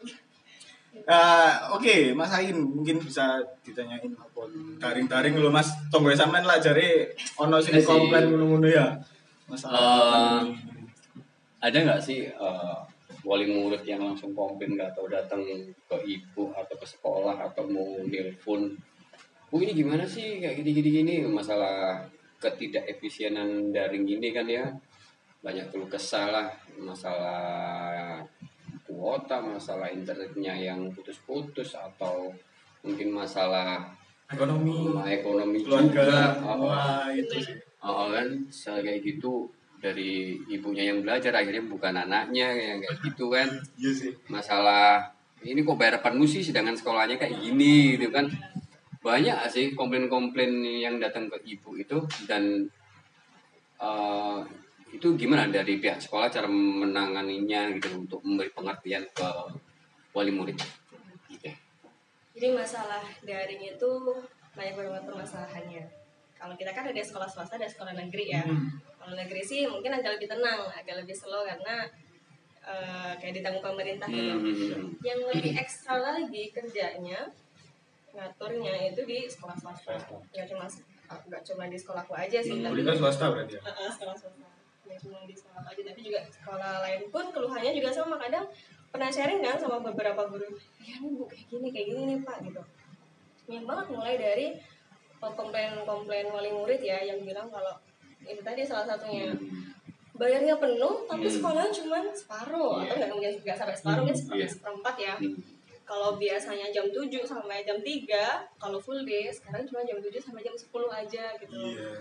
Eh, 0.93 1.53
Oke, 1.73 2.13
Mas 2.13 2.29
Ain 2.29 2.53
mungkin 2.53 3.01
bisa 3.01 3.41
ditanyain 3.65 4.13
apa 4.13 4.41
daring-daring 4.77 5.33
lo 5.41 5.49
Mas. 5.49 5.73
Tonggo 5.89 6.13
sampean 6.13 6.45
lah 6.45 6.61
jare 6.61 7.09
ono 7.41 7.57
sing 7.57 7.81
Iya 7.81 7.89
komplain 7.89 8.29
ngono-ngono 8.29 8.69
ya. 8.69 8.93
masalah 9.49 9.81
Eh, 9.81 10.41
ada 11.59 11.77
nggak 11.81 11.99
sih 11.99 12.29
eh, 12.29 12.77
wali 13.25 13.49
murid 13.49 13.81
yang 13.89 14.05
langsung 14.05 14.37
komplain 14.37 14.77
nggak 14.77 14.93
atau 14.93 15.09
datang 15.09 15.41
ke 15.89 15.97
ibu 16.05 16.53
atau 16.53 16.75
ke 16.77 16.85
sekolah 16.85 17.41
atau 17.41 17.65
mau 17.65 17.97
nelpon? 18.05 18.69
Bu 19.49 19.61
ini 19.65 19.73
gimana 19.73 20.05
sih 20.05 20.37
kayak 20.39 20.61
gini 20.61 20.71
gini 20.77 20.89
gini 21.01 21.13
masalah 21.25 22.05
ketidak 22.37 22.85
efisienan 22.85 23.73
daring 23.73 24.05
ini 24.05 24.29
kan 24.29 24.45
ya. 24.45 24.69
Banyak 25.43 25.73
keluh 25.73 25.89
kesah 25.89 26.31
lah 26.31 26.47
masalah 26.79 28.23
kuota 28.93 29.41
masalah 29.41 29.89
internetnya 29.89 30.53
yang 30.53 30.93
putus-putus 30.93 31.73
atau 31.73 32.29
mungkin 32.85 33.09
masalah 33.09 33.89
ekonomi 34.29 34.93
ekonomi 35.09 35.65
keluarga 35.65 36.01
juga. 36.05 36.21
Wah 36.61 37.09
itu 37.09 37.41
sih 37.41 37.57
Oh 37.83 38.07
kan, 38.07 38.47
kayak 38.79 39.03
gitu 39.03 39.51
dari 39.83 40.39
ibunya 40.47 40.87
yang 40.87 41.03
belajar 41.03 41.35
akhirnya 41.35 41.67
bukan 41.67 41.91
anaknya 41.91 42.55
yang 42.55 42.79
kayak 42.79 42.97
gitu 43.03 43.27
kan. 43.27 43.51
iya 43.75 43.91
sih 43.91 44.15
Masalah 44.31 45.11
ini 45.43 45.59
kok 45.67 45.75
bayar 45.75 45.99
penuh 45.99 46.23
sih 46.23 46.39
sedangkan 46.39 46.79
sekolahnya 46.79 47.19
kayak 47.19 47.43
gini 47.43 47.99
gitu 47.99 48.07
kan. 48.15 48.31
Banyak 49.03 49.51
sih 49.51 49.75
komplain-komplain 49.75 50.63
yang 50.63 50.95
datang 51.03 51.27
ke 51.27 51.43
ibu 51.43 51.75
itu 51.75 51.99
dan 52.23 52.71
eh, 53.83 54.37
itu 54.93 55.07
gimana 55.17 55.49
dari 55.49 55.81
pihak 55.81 55.97
sekolah 55.97 56.29
cara 56.29 56.45
menanganinya 56.45 57.73
gitu 57.81 57.97
untuk 57.97 58.21
memberi 58.21 58.53
pengertian 58.53 59.01
ke 59.09 59.25
wali 60.13 60.29
murid. 60.29 60.61
Gitu. 61.33 61.49
Jadi 62.37 62.47
masalah 62.53 63.01
daring 63.25 63.73
itu 63.73 63.91
banyak 64.53 64.73
banget 64.77 65.03
permasalahannya. 65.09 65.83
Kalau 66.37 66.53
kita 66.53 66.71
kan 66.77 66.85
ada 66.85 67.01
sekolah 67.01 67.25
swasta, 67.25 67.57
ada 67.57 67.65
sekolah 67.65 67.97
negeri 67.97 68.37
ya. 68.37 68.45
Hmm. 68.45 68.69
Kalau 69.01 69.17
negeri 69.17 69.41
sih 69.41 69.65
mungkin 69.65 69.97
agak 69.97 70.21
lebih 70.21 70.29
tenang, 70.29 70.69
agak 70.69 71.01
lebih 71.01 71.15
slow 71.17 71.41
karena 71.41 71.89
eh, 72.61 73.11
kayak 73.17 73.33
ditanggung 73.41 73.65
pemerintah 73.65 74.05
gitu. 74.13 74.29
Hmm. 74.37 74.93
Yang 75.01 75.19
lebih 75.33 75.51
ekstra 75.57 75.97
lagi 75.97 76.53
kerjanya 76.53 77.33
ngaturnya 78.13 78.93
itu 78.93 79.01
di 79.09 79.25
sekolah 79.25 79.57
swasta. 79.57 79.97
Nggak 80.29 80.45
cuma 80.53 80.69
nggak 81.13 81.43
cuma 81.45 81.63
di 81.69 81.77
sekolahku 81.77 82.13
aja 82.13 82.39
sih, 82.41 82.57
Hmm, 82.57 82.73
tapi 82.73 82.81
swasta 82.97 83.29
berarti 83.29 83.59
ya 83.59 83.61
Heeh, 83.61 83.89
sekolah 83.93 84.15
swasta 84.17 84.52
nggak 84.83 84.99
cuma 84.99 85.17
di 85.23 85.35
sekolah 85.35 85.63
aja. 85.63 85.81
Tapi 85.83 85.99
juga 86.01 86.19
sekolah 86.27 86.71
lain 86.83 87.01
pun 87.09 87.25
keluhannya 87.29 87.71
juga 87.71 87.89
sama. 87.89 88.15
Kadang 88.17 88.45
pernah 88.89 89.09
sharing 89.09 89.41
kan 89.41 89.57
sama 89.57 89.81
beberapa 89.81 90.21
guru 90.27 90.45
ya 90.79 91.01
nih 91.01 91.11
bu 91.11 91.25
kayak 91.25 91.45
gini 91.49 91.67
kayak 91.69 91.87
gini 91.89 92.01
nih 92.05 92.17
pak 92.21 92.37
gitu. 92.43 92.61
Banyak 93.43 93.63
banget 93.65 93.85
mulai 93.89 94.15
dari 94.15 94.47
komplain-komplain 95.19 96.27
wali 96.29 96.51
murid 96.51 96.79
ya 96.79 96.99
yang 97.01 97.23
bilang 97.23 97.47
kalau 97.47 97.73
itu 98.21 98.39
tadi 98.39 98.61
salah 98.61 98.85
satunya. 98.85 99.31
Bayarnya 100.13 100.61
penuh 100.61 101.09
tapi 101.09 101.25
Hmm. 101.25 101.33
sekolahnya 101.33 101.71
cuma 101.73 101.97
separuh 102.13 102.73
atau 102.79 102.93
Iya. 102.93 102.97
nggak 103.01 103.11
mungkin 103.11 103.33
nggak 103.41 103.57
sampai 103.57 103.73
separuh 103.73 104.01
mungkin 104.05 104.13
Iya. 104.13 104.21
seperempat, 104.21 104.51
seperempat 104.51 104.95
ya. 104.99 105.15
Hmm. 105.17 105.35
kalau 105.83 106.15
biasanya 106.15 106.71
jam 106.71 106.87
7 106.87 107.27
sampai 107.27 107.67
jam 107.67 107.75
3 107.83 108.47
kalau 108.55 108.79
full 108.79 109.03
day 109.03 109.27
sekarang 109.27 109.67
cuma 109.67 109.83
jam 109.83 109.99
7 109.99 110.15
sampai 110.15 110.39
jam 110.39 110.55
10 110.55 110.87
aja 110.87 111.35
gitu. 111.35 111.51
Iya. 111.51 111.99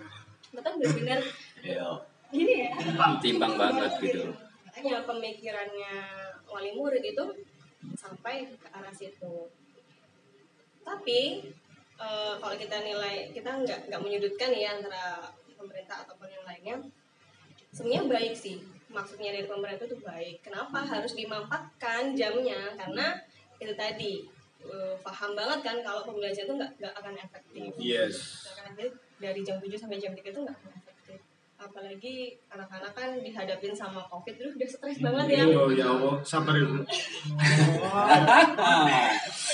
Bahkan 0.55 0.73
benar-benar 0.79 1.19
gini 2.33 2.53
ya? 2.67 2.73
Timbang 3.21 3.55
banget 3.61 3.93
gitu. 4.01 4.33
makanya 4.73 5.05
pemikirannya 5.05 5.95
wali 6.49 6.73
murid 6.73 7.05
itu 7.05 7.25
sampai 7.93 8.49
ke 8.57 8.69
arah 8.73 8.95
situ. 8.97 9.53
Tapi 10.81 11.45
eh, 12.01 12.35
kalau 12.41 12.57
kita 12.57 12.81
nilai 12.81 13.31
kita 13.37 13.53
nggak 13.63 13.93
nggak 13.93 14.01
menyudutkan 14.01 14.51
ya 14.57 14.81
antara 14.81 15.29
pemerintah 15.61 16.09
ataupun 16.09 16.27
yang 16.33 16.45
lainnya 16.49 16.77
sebenarnya 17.77 18.05
baik 18.09 18.35
sih. 18.35 18.65
Maksudnya 18.89 19.37
dari 19.37 19.45
pemerintah 19.45 19.85
itu 19.85 20.01
baik. 20.01 20.41
Kenapa? 20.41 20.85
Harus 20.89 21.13
dimampatkan 21.13 22.17
jamnya 22.17 22.73
karena 22.81 23.21
itu 23.61 23.77
tadi 23.77 24.25
eh, 24.65 24.95
paham 25.05 25.37
banget 25.37 25.61
kan 25.61 25.77
kalau 25.85 26.09
pembelajaran 26.09 26.49
itu 26.49 26.55
nggak 26.57 26.73
nggak 26.81 26.95
akan 26.97 27.15
efektif. 27.21 27.71
Yes. 27.77 28.15
Nggak 28.49 28.53
akan 28.57 28.65
efektif. 28.73 28.93
Dari 29.23 29.41
jam 29.47 29.57
7 29.61 29.71
sampai 29.79 30.01
jam 30.03 30.13
3 30.17 30.19
itu 30.19 30.41
nggak 30.43 30.57
akan 30.57 30.71
efektif 30.73 30.82
apalagi 31.63 32.35
anak-anak 32.51 32.91
kan 32.91 33.11
dihadapin 33.23 33.71
sama 33.71 34.03
covid 34.11 34.35
itu 34.35 34.51
udah 34.51 34.69
stres 34.69 34.99
banget 34.99 35.27
ya. 35.39 35.43
oh 35.55 35.71
ya 35.71 35.87
Allah 35.87 36.19
sabar 36.27 36.59
ibu 36.59 36.83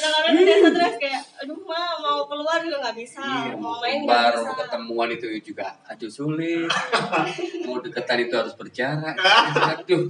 anak-anak 0.00 0.32
udah 0.32 0.56
stres 0.72 0.96
kayak 0.96 1.22
aduh 1.44 1.60
mah 1.68 2.00
mau 2.00 2.24
keluar 2.24 2.64
juga 2.64 2.80
nggak 2.80 2.96
bisa 2.96 3.52
mau 3.60 3.76
main 3.84 4.08
nggak 4.08 4.08
baru 4.08 4.40
bisa. 4.40 4.56
ketemuan 4.64 5.08
itu 5.12 5.26
juga 5.44 5.76
aduh 5.84 6.10
sulit. 6.10 6.70
Mau 7.68 7.78
deketan 7.84 8.24
itu 8.24 8.34
harus 8.34 8.54
berjarak. 8.56 9.14
Aduh 9.18 10.08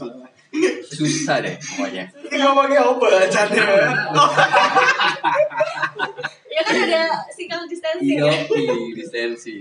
susah 0.86 1.42
deh 1.42 1.58
pokoknya. 1.58 2.06
Ini 2.30 2.36
ngomongnya 2.40 2.80
apa 2.86 3.06
acaranya 3.26 3.66
ya 6.58 6.62
kan 6.64 6.74
ada 6.90 7.02
physical 7.30 7.62
distancing 7.70 8.18
iya 8.18 8.34
ya? 8.42 8.74
lisensi 8.98 9.54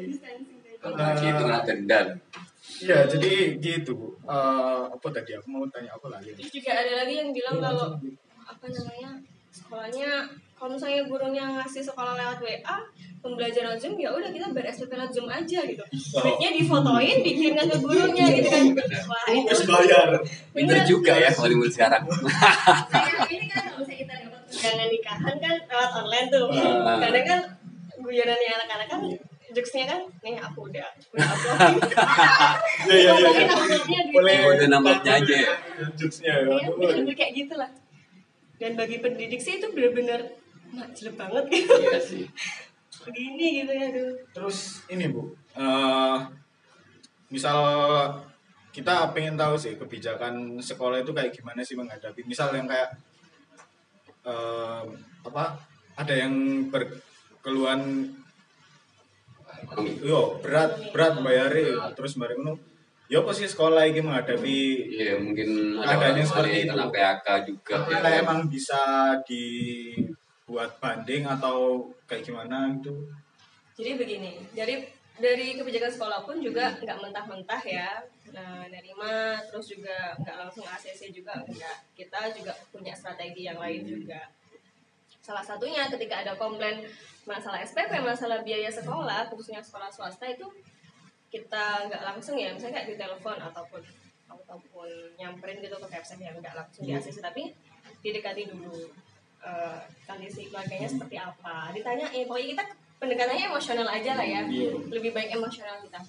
distancing 0.00 0.57
gitu. 0.78 0.94
kalau 0.94 1.18
gitu 1.18 1.42
kena 1.42 1.60
dendam. 1.66 2.06
Iya 2.78 2.98
jadi 3.10 3.32
gitu 3.58 3.90
bu. 3.98 4.08
Eh, 4.28 4.82
apa 4.94 5.06
tadi 5.10 5.34
aku 5.34 5.46
mau 5.50 5.64
tanya 5.72 5.90
apa 5.94 6.06
lagi? 6.14 6.30
Terus 6.38 6.52
juga 6.54 6.70
ada 6.78 6.92
lagi 7.02 7.14
yang 7.18 7.30
bilang 7.34 7.58
kalau 7.58 7.98
apa 8.48 8.66
namanya 8.70 9.10
sekolahnya 9.50 10.10
kalau 10.58 10.74
misalnya 10.74 11.06
gurunya 11.06 11.44
ngasih 11.54 11.82
sekolah 11.86 12.18
lewat 12.18 12.38
WA 12.42 12.76
pembelajaran 13.18 13.78
Zoom 13.78 13.94
ya 13.98 14.10
udah 14.10 14.30
kita 14.30 14.50
ber 14.50 14.66
SPP 14.66 14.90
lewat 14.94 15.10
Zoom 15.14 15.26
aja 15.30 15.60
gitu. 15.66 15.84
Baiknya 16.18 16.50
difotoin 16.54 17.16
dikirimkan 17.22 17.66
ke 17.66 17.78
gurunya 17.78 18.26
gitu 18.38 18.48
kan. 18.50 18.66
Wah 19.06 19.26
itu 19.34 19.62
bayar. 19.66 20.08
pinter 20.54 20.78
juga 20.86 21.14
ya 21.18 21.30
Hollywood 21.30 21.70
sekarang. 21.70 22.06
Kayak 22.06 23.30
ini 23.30 23.46
kan 23.46 23.70
kalau 23.70 23.78
misalnya 23.82 23.98
kita 24.02 24.14
dapat 24.26 24.40
undangan 24.50 24.88
nikahan 24.90 25.34
kan 25.38 25.54
lewat 25.66 25.90
online 25.94 26.28
tuh. 26.30 26.46
Ah. 26.50 26.98
kadang 27.02 27.26
kan 27.26 27.40
guyonannya 27.98 28.50
anak-anak 28.58 28.86
kan 28.90 29.00
jokesnya 29.52 29.84
kan 29.88 30.00
nih 30.20 30.36
aku 30.38 30.68
udah. 30.68 30.88
Udah 31.14 31.26
upload. 31.26 31.82
Iya 32.88 32.94
iya 32.94 33.10
iya. 33.12 33.18
Ngomongin 33.18 33.48
uploadnya 33.50 34.00
gitu 34.06 34.16
boleh. 34.16 34.36
Kode 34.44 34.66
nomornya 34.70 35.12
aja 35.20 35.34
ya? 35.34 35.52
jokesnya 35.98 36.32
ya 36.32 36.56
ya 36.58 36.68
bener-bener 36.74 37.14
kayak 37.14 37.32
gitu 37.34 37.54
lah 37.58 37.70
dan 38.58 38.74
bagi 38.74 38.98
pendidik 38.98 39.38
sih 39.38 39.62
itu 39.62 39.66
bener-bener 39.70 40.20
mak 40.74 40.92
jelek 40.92 41.14
banget. 41.14 41.44
Gitu 41.48 41.74
iya 41.78 42.00
sih. 42.02 42.24
Begini 43.06 43.62
gitu 43.64 43.72
ya 43.72 43.86
aduh. 43.88 44.12
Terus 44.34 44.84
ini 44.90 45.08
bu. 45.08 45.32
Eh 45.56 46.18
misal 47.32 47.58
kita 48.74 49.10
pengen 49.16 49.38
tahu 49.38 49.56
sih 49.56 49.74
kebijakan 49.78 50.60
sekolah 50.60 51.00
itu 51.02 51.14
kayak 51.14 51.32
gimana 51.32 51.62
sih 51.62 51.78
menghadapi. 51.78 52.26
Misal 52.26 52.52
yang 52.52 52.68
kayak 52.68 52.90
eh 54.26 54.82
apa 55.24 55.44
ada 55.98 56.14
yang 56.14 56.66
berkeluhan 56.70 58.12
yo 60.04 60.38
berat 60.42 60.92
berat 60.92 61.14
bayari 61.20 61.72
terus 61.94 62.14
bareng 62.18 62.40
itu 62.42 62.54
yo 63.08 63.24
apa 63.24 63.32
sih 63.32 63.48
sekolah 63.48 63.88
ini 63.88 64.00
menghadapi 64.04 64.58
iya 64.92 65.16
mungkin 65.16 65.80
Keadaannya 65.80 66.22
ada 66.22 66.28
seperti 66.28 66.48
orang 66.52 66.64
itu. 66.64 66.72
kena 66.76 66.86
PHK 66.92 67.28
juga 67.48 67.72
ya 67.72 67.78
apakah 67.80 68.00
kan? 68.04 68.20
emang 68.20 68.40
bisa 68.52 68.82
dibuat 69.24 70.70
banding 70.76 71.22
atau 71.24 71.88
kayak 72.04 72.22
gimana 72.28 72.68
gitu 72.76 72.92
jadi 73.78 73.96
begini 73.96 74.30
dari 74.52 74.98
dari 75.18 75.58
kebijakan 75.58 75.90
sekolah 75.90 76.20
pun 76.22 76.38
juga 76.38 76.78
nggak 76.78 76.98
mentah-mentah 77.02 77.62
ya. 77.66 77.90
Nah, 78.30 78.70
nerima 78.70 79.42
terus 79.50 79.66
juga 79.66 80.14
nggak 80.22 80.36
langsung 80.46 80.62
ACC 80.62 81.10
juga 81.10 81.42
enggak 81.42 81.76
kita 81.98 82.30
juga 82.38 82.54
punya 82.70 82.94
strategi 82.94 83.50
yang 83.50 83.58
lain 83.58 83.82
juga. 83.82 84.30
Salah 85.18 85.42
satunya 85.42 85.90
ketika 85.90 86.22
ada 86.22 86.38
komplain 86.38 86.86
masalah 87.28 87.60
SPP 87.60 87.92
masalah 88.00 88.40
biaya 88.40 88.72
sekolah 88.72 89.28
khususnya 89.28 89.60
sekolah 89.60 89.92
swasta 89.92 90.24
itu 90.24 90.48
kita 91.28 91.92
nggak 91.92 92.02
langsung 92.02 92.40
ya 92.40 92.56
misalnya 92.56 92.80
kayak 92.80 92.88
di 92.88 92.96
telepon 92.96 93.36
ataupun 93.36 93.84
ataupun 94.32 94.88
nyamperin 95.20 95.60
gitu 95.60 95.76
ke 95.76 95.86
website 95.92 96.24
yang 96.24 96.40
nggak 96.40 96.56
langsung 96.56 96.88
di 96.88 96.96
ACC 96.96 97.20
tapi 97.20 97.52
didekati 98.00 98.48
dulu 98.48 98.88
eh, 99.44 99.80
kondisi 100.08 100.48
keluarganya 100.48 100.88
seperti 100.88 101.16
apa. 101.20 101.70
Ditanyain 101.76 102.24
pokoknya 102.24 102.48
kita 102.56 102.64
pendekatannya 102.98 103.44
emosional 103.52 103.88
aja 103.92 104.12
lah 104.16 104.26
ya. 104.26 104.40
Iya. 104.48 104.72
lebih 104.88 105.10
baik 105.12 105.30
emosional 105.36 105.76
kita. 105.84 106.00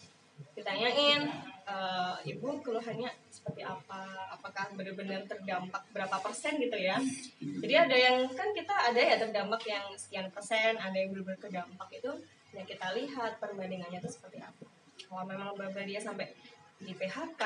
Ditanyain 0.55 1.27
eh, 1.69 2.15
ibu 2.33 2.49
keluhannya 2.65 3.09
seperti 3.29 3.61
apa? 3.61 4.33
Apakah 4.33 4.73
benar-benar 4.73 5.23
terdampak 5.29 5.85
berapa 5.93 6.17
persen 6.17 6.57
gitu 6.57 6.75
ya? 6.75 6.97
Jadi 7.39 7.73
ada 7.77 7.95
yang 7.95 8.25
kan 8.33 8.49
kita 8.51 8.73
ada 8.73 8.97
ya 8.97 9.15
terdampak 9.21 9.61
yang 9.69 9.85
sekian 9.93 10.27
persen 10.33 10.75
ada 10.75 10.95
yang 10.97 11.13
benar-benar 11.13 11.39
terdampak. 11.39 11.87
Itu 11.93 12.11
ya 12.55 12.65
kita 12.65 12.97
lihat 12.97 13.37
perbandingannya 13.37 14.01
itu 14.01 14.09
seperti 14.09 14.41
apa. 14.41 14.65
Kalau 14.99 15.23
memang 15.25 15.53
benar 15.53 15.85
dia 15.85 16.01
sampai 16.01 16.33
di 16.79 16.95
PHK 16.95 17.43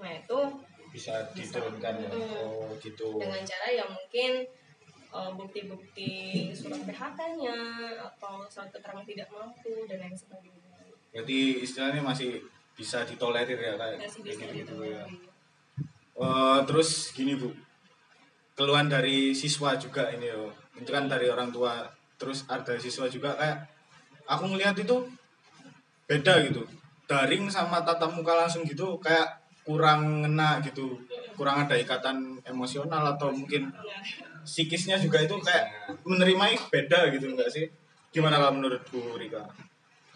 nah 0.00 0.16
itu 0.16 0.38
bisa 0.90 1.28
diturunkan 1.36 1.94
ya. 2.02 2.10
Hmm. 2.10 2.48
oh 2.48 2.72
gitu. 2.80 3.20
Dengan 3.20 3.44
cara 3.44 3.68
yang 3.68 3.90
mungkin 3.92 4.48
eh, 5.12 5.30
bukti-bukti 5.36 6.12
surat 6.56 6.80
PHK-nya 6.88 7.58
atau 8.10 8.48
surat 8.48 8.72
keterangan 8.72 9.04
tidak 9.04 9.28
mampu 9.30 9.86
dan 9.86 10.00
lain 10.00 10.16
sebagainya. 10.16 10.58
berarti 11.10 11.66
istilahnya 11.66 12.06
masih 12.06 12.38
bisa 12.80 13.04
ditolerir 13.04 13.60
ya 13.60 13.76
kayak 13.76 14.00
bisa 14.24 14.48
gitu, 14.48 14.64
gitu 14.64 14.74
ya. 14.88 15.04
Eh, 16.16 16.58
terus 16.64 17.12
gini 17.12 17.36
bu, 17.36 17.52
keluhan 18.56 18.88
dari 18.88 19.36
siswa 19.36 19.76
juga 19.76 20.08
ini 20.08 20.32
yo, 20.32 20.48
itu 20.80 20.88
kan 20.88 21.04
dari 21.04 21.28
orang 21.28 21.52
tua, 21.52 21.84
terus 22.16 22.48
ada 22.48 22.72
siswa 22.80 23.04
juga 23.12 23.36
kayak 23.36 23.68
aku 24.24 24.48
ngelihat 24.48 24.80
itu 24.80 24.96
beda 26.08 26.40
gitu, 26.48 26.64
daring 27.04 27.52
sama 27.52 27.84
tatap 27.84 28.16
muka 28.16 28.32
langsung 28.32 28.64
gitu 28.64 28.96
kayak 28.96 29.44
kurang 29.64 30.24
ngena 30.24 30.64
gitu, 30.64 30.96
kurang 31.36 31.68
ada 31.68 31.76
ikatan 31.76 32.40
emosional 32.48 33.16
atau 33.16 33.28
mungkin 33.28 33.68
psikisnya 34.44 34.96
juga 34.96 35.20
itu 35.20 35.36
kayak 35.36 35.94
menerima 36.08 36.56
beda 36.72 37.12
gitu 37.12 37.28
enggak 37.32 37.52
sih? 37.52 37.68
Gimana 38.10 38.40
kalau 38.40 38.56
menurut 38.58 38.82
Bu 38.90 39.14
Rika? 39.20 39.44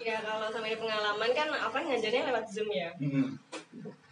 Ya 0.04 0.20
kalau 0.20 0.52
sama 0.52 0.68
ini 0.68 0.76
pengalaman 0.76 1.30
kan 1.32 1.49
apa 1.49 1.76
ngajarnya 1.80 2.28
lewat 2.28 2.44
zoom 2.52 2.68
ya 2.68 2.92
Hmm. 3.00 3.40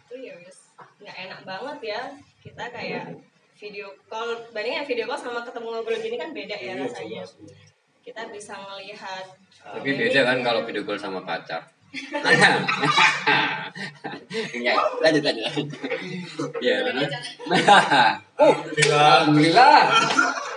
itu 0.09 0.15
ya 0.25 0.33
wis 0.41 0.73
nggak 0.97 1.17
enak 1.29 1.39
banget 1.45 1.77
ya 1.93 2.01
kita 2.41 2.63
kayak 2.73 3.05
video 3.53 3.93
call 4.09 4.41
bandingnya 4.49 4.83
video 4.83 5.05
call 5.05 5.21
sama 5.21 5.45
ketemu 5.45 5.67
ngobrol 5.69 6.01
gini 6.01 6.17
kan 6.17 6.33
beda 6.33 6.57
ya 6.57 6.73
Iya, 6.73 6.81
rasanya 6.81 7.23
kita 8.03 8.21
bisa 8.33 8.57
melihat 8.57 9.25
uh, 9.63 9.77
Tapi 9.79 9.89
beda 9.95 10.21
kan 10.27 10.37
kalau 10.43 10.65
video 10.67 10.83
call 10.83 10.99
sama 10.99 11.21
pacar. 11.23 11.63
Enggak, 14.57 14.75
lanjut 14.97 15.23
lanjut. 15.23 15.45
Ya. 16.57 16.81
oh, 18.41 18.53
alhamdulillah. 18.65 19.93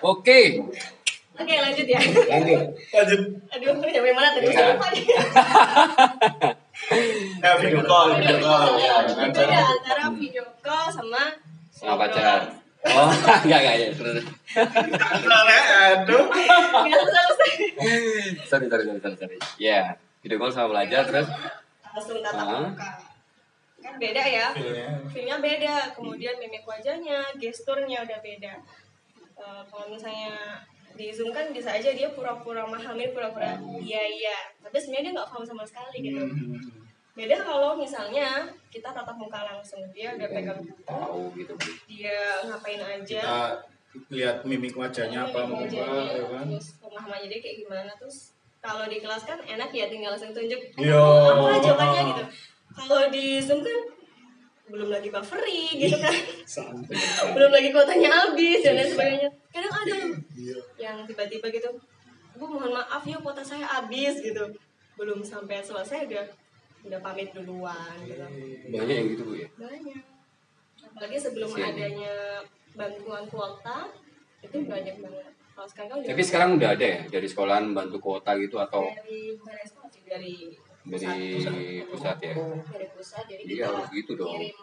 Oke. 0.00 0.64
Oke 1.36 1.54
lanjut 1.54 1.86
ya 1.86 1.98
Lanjut. 1.98 2.60
Lanjut. 2.90 3.20
aduh 3.48 3.68
sampai 3.76 4.12
mana 4.12 4.28
tadi 4.30 4.46
Ya. 4.48 4.64
lupa 4.70 4.86
nih 4.90 5.04
Ya, 7.38 7.50
video 7.56 7.80
call, 7.82 8.06
video 8.14 8.36
call. 8.38 8.76
Ya, 8.76 8.96
dengan 9.02 9.28
beda 9.28 9.42
cara- 9.42 9.64
antara 9.66 10.04
video 10.12 10.44
call 10.60 10.86
sama 10.88 11.22
Sama 11.68 11.94
pacar. 11.98 12.40
Oh, 12.86 13.10
enggak 13.42 13.58
enggak 13.58 13.74
ya. 13.74 13.88
Terus. 13.90 14.24
Aduh. 14.54 16.24
nggak 16.78 17.00
usah 17.02 17.22
usah 17.26 17.48
Sorry, 18.46 18.66
sorry, 18.66 18.84
sorry, 18.94 19.16
sorry. 19.16 19.36
Ya, 19.58 19.96
video 20.20 20.36
call 20.36 20.50
sama 20.50 20.68
belajar 20.72 21.02
terus 21.04 21.26
langsung 21.88 22.20
tatap 22.20 22.44
muka 22.62 22.90
kan 23.78 23.94
beda 23.96 24.18
ya 24.20 24.46
Feelnya. 24.52 24.88
feelnya 25.06 25.36
beda 25.38 25.74
kemudian 25.92 26.36
mimik 26.36 26.60
wajahnya 26.62 27.24
gesturnya 27.36 28.02
udah 28.02 28.20
beda 28.20 28.52
Eh, 29.36 29.62
kalau 29.64 29.86
misalnya 29.86 30.32
di 30.96 31.12
zoom 31.12 31.28
kan 31.28 31.48
bisa 31.50 31.70
aja 31.70 31.90
dia 31.90 32.08
pura-pura 32.08 32.64
memahami 32.64 33.12
pura-pura 33.12 33.52
iya 33.78 34.02
iya 34.02 34.36
tapi 34.58 34.74
sebenarnya 34.74 35.04
dia 35.04 35.14
nggak 35.14 35.28
paham 35.28 35.44
sama 35.44 35.62
sekali 35.62 35.96
gitu 36.00 36.24
Hmm. 36.26 36.56
beda 37.16 37.36
kalau 37.38 37.72
misalnya 37.74 38.28
kita 38.68 38.88
tatap 38.88 39.16
muka 39.16 39.40
langsung 39.42 39.80
dia 39.90 40.12
udah 40.12 40.28
pegang 40.28 40.60
tahu 40.82 41.32
gitu. 41.32 41.52
dia 41.86 42.16
ngapain 42.42 42.76
aja 42.78 43.20
Kita 43.20 43.40
lihat 44.10 44.36
mimik 44.42 44.72
wajahnya 44.72 45.24
apa 45.24 45.38
mimik 45.42 45.48
mau 45.48 45.56
apa, 45.56 45.64
wajahnya, 45.64 46.12
ya 46.12 46.24
kan? 46.26 46.46
terus 46.46 46.68
pemahamannya 46.76 47.28
dia 47.30 47.40
kayak 47.40 47.56
gimana 47.58 47.90
terus 47.96 48.36
kalau 48.58 48.84
di 48.84 48.98
kelas 48.98 49.22
kan 49.22 49.38
enak 49.38 49.70
ya 49.70 49.86
tinggal 49.86 50.12
langsung 50.12 50.32
tunjuk 50.32 50.60
Iya. 50.76 51.00
apa 51.00 51.56
jawabannya 51.56 52.02
gitu 52.10 52.24
kalau 52.74 53.02
di 53.08 53.24
zoom 53.40 53.60
kan 53.60 53.80
belum 54.66 54.88
lagi 54.90 55.08
buffering 55.08 55.72
gitu 55.78 55.96
kan 55.96 56.12
belum 57.38 57.50
lagi 57.50 57.68
kuotanya 57.70 58.10
habis 58.12 58.60
dan 58.60 58.74
lain 58.74 58.90
sebagainya 58.90 59.30
kadang 59.56 59.72
ada 59.75 59.94
Iya. 60.34 60.58
yang 60.78 60.96
tiba-tiba 61.02 61.46
gitu 61.48 61.70
bu 62.34 62.44
mohon 62.46 62.68
maaf 62.70 63.00
ya 63.02 63.16
kuota 63.16 63.40
saya 63.40 63.64
habis 63.66 64.20
gitu 64.20 64.44
belum 64.94 65.20
sampai 65.22 65.60
selesai 65.60 66.04
udah 66.04 66.25
udah 66.84 67.00
pamit 67.00 67.32
duluan 67.32 67.96
gitu 68.02 68.20
Banyak 68.68 68.92
yang 68.92 69.08
gitu, 69.10 69.22
Bu 69.25 69.34
ya. 69.34 69.48
banyak 69.56 70.02
apalagi 70.86 71.16
sebelum 71.18 71.48
Kasian. 71.50 71.72
adanya 71.72 72.14
bantuan 72.72 73.25
kuota 73.26 73.88
itu 74.38 74.56
banyak 74.62 74.96
banget 74.98 75.25
kalau 75.50 75.64
sekarang 75.66 75.88
kan 75.88 75.96
udah 75.98 76.08
Tapi 76.12 76.22
sekarang 76.22 76.50
udah 76.54 76.70
ada 76.70 76.86
ya 76.86 77.00
dari 77.08 77.26
sekolahan 77.26 77.64
bantu 77.73 77.97
kuota 77.99 78.36
gitu 78.36 78.56
atau 78.58 78.84
dari 78.86 79.32
bukan 79.34 79.50
dari 79.50 79.64
sekolah 79.66 79.88
dari 80.06 80.34
dari 80.86 81.28
pusat 81.82 82.16
ya? 82.21 82.34
dari 82.69 82.86
pusat 82.92 83.25
jadi 83.26 83.42
Iya, 83.42 83.52
kita 83.58 83.66
harus 83.73 83.88
gitu 83.90 84.12
dong. 84.14 84.30
kirim 84.30 84.54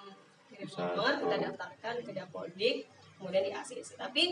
kirim 0.47 0.63
Pusat. 0.63 0.86
nomor 0.93 1.13
kita 1.17 1.36
daftarkan 1.43 1.95
ke 1.99 2.12
Dapodik 2.13 2.75
kemudian 3.17 3.43
di 3.43 3.51
ACC 3.51 3.89
tapi 3.95 4.23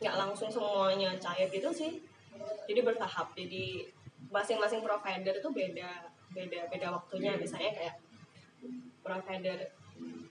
nggak 0.00 0.16
langsung 0.16 0.48
semuanya 0.52 1.16
cair 1.16 1.48
gitu 1.48 1.70
sih. 1.72 2.00
Jadi 2.68 2.80
bertahap 2.84 3.32
jadi 3.32 3.88
masing-masing 4.28 4.84
provider 4.84 5.32
itu 5.32 5.48
beda 5.48 5.90
beda 6.36 6.58
beda 6.68 6.86
waktunya. 6.92 7.32
Misalnya 7.36 7.72
kayak 7.72 7.96
provider 9.00 9.56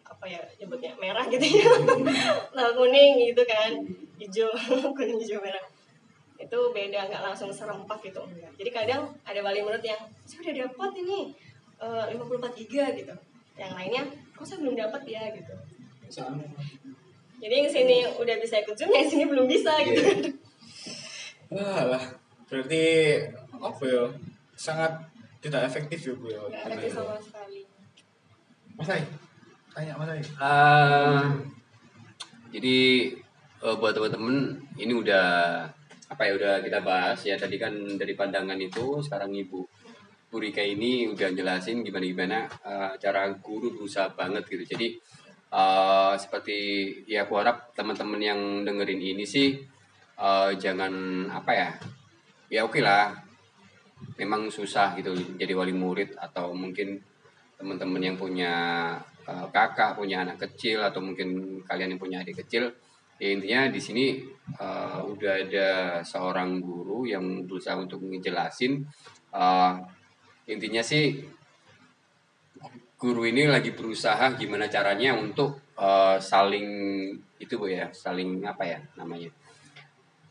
apa 0.06 0.25
ya 0.30 0.41
nyebutnya 0.62 0.93
merah 1.01 1.25
gitu 1.25 1.45
ya. 1.45 1.65
Nah 2.56 2.67
kuning 2.78 3.17
gitu 3.34 3.41
kan 3.49 3.73
hijau 4.21 4.49
kuning 4.97 5.17
hijau 5.17 5.41
merah. 5.41 5.65
Itu 6.38 6.60
beda 6.75 7.10
nggak 7.10 7.23
langsung 7.25 7.49
serempak 7.49 7.99
gitu. 8.06 8.21
Enggak 8.21 8.54
jadi 8.58 8.69
kadang 8.69 9.01
ada 9.25 9.39
wali 9.41 9.65
murid 9.65 9.82
yang 9.82 10.01
saya 10.30 10.45
udah 10.45 10.56
dapat 10.69 10.91
ini 11.01 11.19
eh, 11.82 12.13
54 12.13 12.60
giga 12.62 12.86
gitu. 12.93 13.15
Yang 13.58 13.71
lainnya 13.73 14.04
kok 14.36 14.45
saya 14.45 14.62
belum 14.62 14.75
dapat 14.78 15.01
ya? 15.10 15.23
gitu 15.34 15.56
jadi 17.39 17.54
yang 17.63 17.69
sini 17.71 17.98
udah 18.15 18.36
bisa 18.39 18.62
ikut 18.63 18.76
zoom 18.76 18.91
yang 18.91 19.08
sini 19.08 19.24
belum 19.28 19.45
bisa 19.45 19.71
gitu 19.84 20.02
Wah 21.45 21.86
lah, 21.86 22.04
berarti 22.50 22.84
apa 23.54 23.84
ya? 23.86 24.04
Sangat 24.58 24.98
tidak 25.45 25.69
efektif 25.69 26.10
ya 26.10 26.13
bu 26.17 26.26
ya. 26.34 26.41
efektif 26.50 26.98
sama 26.98 27.21
sekali 27.21 27.62
Mas 28.76 28.89
Ai, 28.89 29.04
tanya 29.71 29.93
Mas 29.95 30.10
Ai. 30.10 30.21
Eh, 30.26 31.24
jadi 32.58 32.78
eh, 33.62 33.76
buat 33.78 33.93
teman-teman 33.93 34.58
ini 34.82 34.93
udah 34.98 35.26
apa 36.06 36.21
ya 36.26 36.34
udah 36.38 36.54
kita 36.65 36.82
bahas 36.82 37.21
ya 37.21 37.38
tadi 37.38 37.62
kan 37.62 37.74
dari 37.98 38.17
pandangan 38.17 38.58
itu 38.58 39.02
sekarang 39.06 39.34
ibu 39.38 39.62
Bu 40.30 40.41
Rika 40.41 40.65
ini 40.65 41.08
udah 41.13 41.30
jelasin 41.32 41.86
gimana 41.86 42.06
gimana 42.10 42.38
eh, 42.65 42.91
cara 42.98 43.30
guru 43.38 43.69
berusaha 43.78 44.10
banget 44.17 44.50
gitu 44.50 44.65
jadi 44.65 44.98
eh, 45.53 46.13
seperti 46.17 46.58
ya 47.10 47.25
aku 47.27 47.38
harap 47.41 47.73
teman-teman 47.77 48.21
yang 48.21 48.39
dengerin 48.65 49.01
ini 49.01 49.25
sih 49.27 49.58
eh, 50.17 50.49
jangan 50.58 50.93
apa 51.29 51.51
ya 51.53 51.69
ya 52.49 52.62
oke 52.65 52.79
lah. 52.81 53.13
Memang 54.19 54.51
susah 54.51 54.95
gitu 54.99 55.15
jadi 55.39 55.55
wali 55.55 55.71
murid 55.71 56.19
atau 56.19 56.51
mungkin 56.51 56.99
teman-teman 57.55 58.03
yang 58.03 58.17
punya 58.19 58.53
uh, 59.27 59.47
kakak 59.51 59.97
punya 59.97 60.23
anak 60.23 60.38
kecil 60.39 60.84
atau 60.86 61.01
mungkin 61.01 61.60
kalian 61.65 61.95
yang 61.95 62.01
punya 62.01 62.17
adik 62.21 62.45
kecil 62.45 62.71
ya 63.15 63.31
intinya 63.31 63.71
di 63.71 63.79
sini 63.79 64.05
uh, 64.60 64.99
udah 65.08 65.47
ada 65.47 65.69
seorang 66.03 66.60
guru 66.60 67.08
yang 67.08 67.47
berusaha 67.47 67.79
untuk 67.79 68.03
ngejelasin 68.03 68.84
uh, 69.31 69.79
intinya 70.51 70.84
sih 70.84 71.23
guru 73.06 73.30
ini 73.30 73.46
lagi 73.46 73.78
berusaha 73.78 74.34
gimana 74.34 74.65
caranya 74.65 75.13
untuk 75.13 75.62
uh, 75.78 76.18
saling 76.18 76.65
itu 77.38 77.54
bu 77.62 77.70
ya 77.70 77.86
saling 77.94 78.41
apa 78.41 78.65
ya 78.65 78.80
namanya 78.98 79.30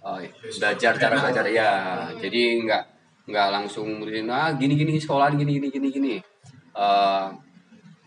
Oh, 0.04 0.20
belajar 0.60 0.92
cara 1.00 1.16
belajar 1.16 1.48
ya. 1.48 1.70
Jadi 2.20 2.60
nggak 2.60 2.82
nggak 3.24 3.48
langsung 3.48 3.88
ngurusin, 3.88 4.28
ah 4.28 4.52
gini 4.52 4.76
gini 4.76 5.00
sekolahan 5.00 5.32
gini 5.40 5.56
gini 5.56 5.68
gini 5.72 5.88
gini. 5.88 6.14
Eh, 6.76 7.26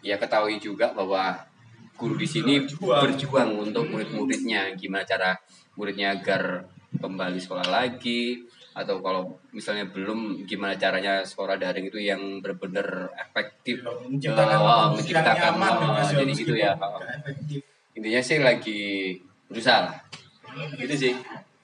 ya 0.05 0.15
ketahui 0.21 0.61
juga 0.61 0.93
bahwa 0.93 1.33
guru 1.97 2.13
di 2.13 2.29
sini 2.29 2.61
Berjuang. 2.61 3.01
berjuang 3.01 3.49
untuk 3.57 3.89
murid-muridnya 3.89 4.77
gimana 4.77 5.01
cara 5.09 5.33
muridnya 5.73 6.13
agar 6.13 6.69
kembali 7.01 7.41
sekolah 7.41 7.65
lagi 7.65 8.45
atau 8.77 9.01
kalau 9.01 9.21
misalnya 9.49 9.89
belum 9.89 10.45
gimana 10.45 10.77
caranya 10.77 11.25
sekolah 11.25 11.57
daring 11.57 11.89
itu 11.89 11.97
yang 11.97 12.21
benar-benar 12.37 13.09
efektif? 13.17 13.81
Menciptakan 13.81 14.57
kondisi 14.59 15.11
menciptakan, 15.11 15.51
nyaman 15.57 15.73
Mas, 15.97 16.09
jadi 16.13 16.31
gitu 16.31 16.53
ya. 16.53 16.71
intinya 17.91 18.21
sih 18.21 18.37
lagi 18.37 18.81
berusaha 19.49 19.89
lah. 19.89 19.95
Gitu 20.77 20.93
sih. 20.93 21.13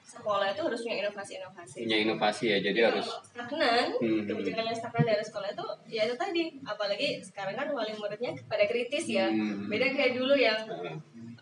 Sekolah 0.04 0.50
itu 0.50 0.62
harus 0.62 0.80
punya 0.80 0.96
inovasi-inovasi. 1.04 1.76
Punya 1.84 1.96
inovasi 2.00 2.44
ya 2.48 2.58
jadi 2.58 2.80
harus 2.88 3.04
Kalau 3.04 3.22
stagnan 3.22 3.86
Hmm. 4.00 4.24
kebijakan 4.24 4.64
yang 4.66 4.78
stagnan 4.78 5.04
dari 5.04 5.22
sekolah 5.22 5.48
itu 5.52 5.64
ya 5.86 6.02
itu 6.08 6.16
tadi. 6.16 6.44
Apalagi 6.64 7.20
sekarang 7.20 7.54
kan 7.54 7.66
wali 7.70 7.92
muridnya 7.94 8.32
pada 8.46 8.64
kritis 8.64 9.04
ya. 9.06 9.28
Hmm. 9.28 9.68
beda 9.68 9.86
kayak 9.92 10.16
dulu 10.16 10.34
yang 10.34 10.58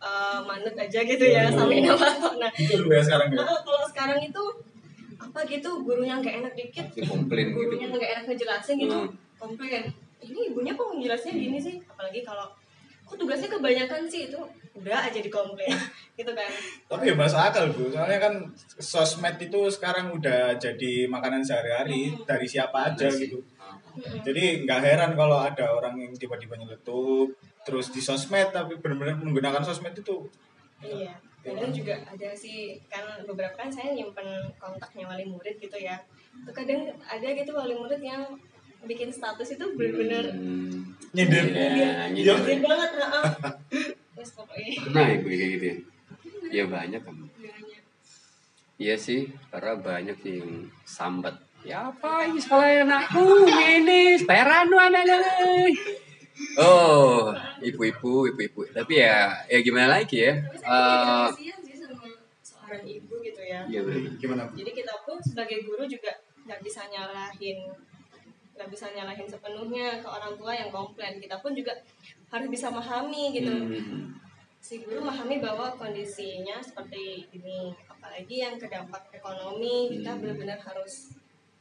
eh, 0.03 0.39
manut 0.43 0.75
aja 0.75 1.01
gitu 1.01 1.25
ya 1.25 1.47
sama 1.47 1.71
inovator 1.71 2.35
nah 2.37 2.51
Itu 2.53 2.83
dulu 2.83 2.91
ya 2.91 3.03
sekarang 3.07 3.29
ya. 3.31 3.39
Nah, 3.39 3.63
kalau 3.63 3.87
sekarang 3.87 4.19
itu 4.19 4.43
apa 5.23 5.41
gitu 5.45 5.71
gurunya 5.81 6.15
nggak 6.17 6.35
enak 6.41 6.53
dikit 6.53 6.87
komplain 7.05 7.47
gitu 7.49 7.59
gurunya 7.63 7.87
nggak 7.89 8.11
enak 8.13 8.25
ngejelasin 8.27 8.77
gitu 8.77 8.97
Hmm. 8.97 9.11
komplain 9.39 9.83
ini 10.21 10.41
ibunya 10.49 10.73
kok 10.73 10.87
ngejelasinnya 10.89 11.35
gini 11.37 11.59
sih 11.59 11.75
apalagi 11.85 12.23
kalau 12.23 12.47
kok 13.03 13.17
tugasnya 13.17 13.51
kebanyakan 13.51 14.03
sih 14.05 14.27
itu 14.27 14.39
udah 14.73 14.99
aja 15.03 15.19
dikomplain 15.19 15.69
gitu 16.19 16.33
kan 16.33 16.51
Tapi 16.87 17.05
ya 17.05 17.15
masuk 17.15 17.37
akal 17.37 17.69
bu, 17.69 17.87
soalnya 17.89 18.19
kan 18.19 18.35
sosmed 18.79 19.37
itu 19.39 19.61
sekarang 19.69 20.11
udah 20.13 20.57
jadi 20.57 21.07
makanan 21.07 21.41
sehari-hari 21.41 22.15
dari 22.23 22.47
siapa 22.47 22.89
aja 22.89 23.05
Bener 23.05 23.13
sih. 23.13 23.27
gitu. 23.27 23.39
Ah. 23.57 23.77
Jadi 24.23 24.65
nggak 24.65 24.81
heran 24.81 25.13
kalau 25.13 25.39
ada 25.39 25.67
orang 25.71 25.99
yang 25.99 26.13
tiba-tiba 26.13 26.55
nyeletuk 26.55 27.37
terus 27.63 27.91
di 27.91 28.01
sosmed 28.01 28.49
tapi 28.49 28.75
benar-benar 28.77 29.19
menggunakan 29.19 29.61
sosmed 29.61 29.93
itu 29.93 30.17
Iya. 30.81 31.15
Kadang 31.43 31.75
juga 31.75 31.95
ada 32.07 32.31
sih 32.39 32.79
kan 32.87 33.03
beberapa 33.27 33.55
kan 33.59 33.67
saya 33.67 33.91
nyimpen 33.91 34.27
kontaknya 34.63 35.11
wali 35.11 35.27
murid 35.27 35.59
gitu 35.59 35.75
ya. 35.75 35.99
Itu 36.33 36.51
kadang 36.55 36.87
ada 37.03 37.29
gitu 37.35 37.51
wali 37.51 37.75
murid 37.75 37.99
yang 37.99 38.23
bikin 38.83 39.11
status 39.11 39.55
itu 39.59 39.65
benar-benar 39.79 40.35
Hmm. 40.35 40.95
gede 41.13 42.57
banget, 42.65 42.91
heeh. 42.99 43.25
Terus 44.17 44.31
pokoknya 44.33 44.71
Pernah 44.81 45.07
ibu 45.13 45.29
kayak 45.29 45.51
gitu 45.55 45.65
ya? 45.67 45.77
Ya 46.53 46.65
banyak 46.67 47.01
kan. 47.05 47.15
banyak. 47.17 47.83
Iya 48.81 48.97
sih, 48.99 49.31
karena 49.53 49.79
banyak 49.79 50.19
yang 50.27 50.51
sambat. 50.83 51.37
Ya 51.63 51.95
apa 51.95 52.27
ini 52.27 52.43
sekolah 52.43 52.83
anakku 52.83 53.47
ini 53.47 54.19
seperan 54.19 54.67
anak 54.67 55.07
Oh, 56.59 57.33
ibu-ibu, 57.61 58.29
ibu-ibu. 58.33 58.61
Tapi 58.73 59.01
ya, 59.01 59.45
ya 59.49 59.59
gimana 59.61 60.01
lagi 60.01 60.25
ya? 60.29 60.33
Sama 60.61 61.33
seorang 62.43 62.85
ibu 62.89 63.15
gitu 63.21 63.43
ya. 63.45 63.69
Iya. 63.69 63.81
Gimana? 64.17 64.49
Jadi 64.53 64.71
kita 64.73 64.95
pun 65.05 65.21
sebagai 65.21 65.65
guru 65.69 65.85
juga 65.85 66.13
nggak 66.49 66.61
bisa 66.65 66.89
nyalahin 66.89 67.71
nggak 68.53 68.69
bisa 68.69 68.87
nyalahin 68.93 69.25
sepenuhnya 69.25 70.01
ke 70.01 70.09
orang 70.09 70.37
tua 70.37 70.53
yang 70.53 70.69
komplain. 70.73 71.17
Kita 71.21 71.41
pun 71.41 71.53
juga 71.57 71.73
harus 72.33 72.49
bisa 72.49 72.69
memahami 72.73 73.33
gitu. 73.37 73.53
Hmm. 73.53 74.17
Si 74.63 74.79
guru 74.85 75.03
memahami 75.03 75.43
bahwa 75.43 75.75
kondisinya 75.75 76.63
seperti 76.63 77.27
ini, 77.35 77.75
apalagi 77.89 78.45
yang 78.45 78.57
kedampak 78.61 79.09
ekonomi 79.13 79.91
kita 79.99 80.15
Hmm. 80.15 80.21
benar-benar 80.23 80.61
harus 80.63 81.13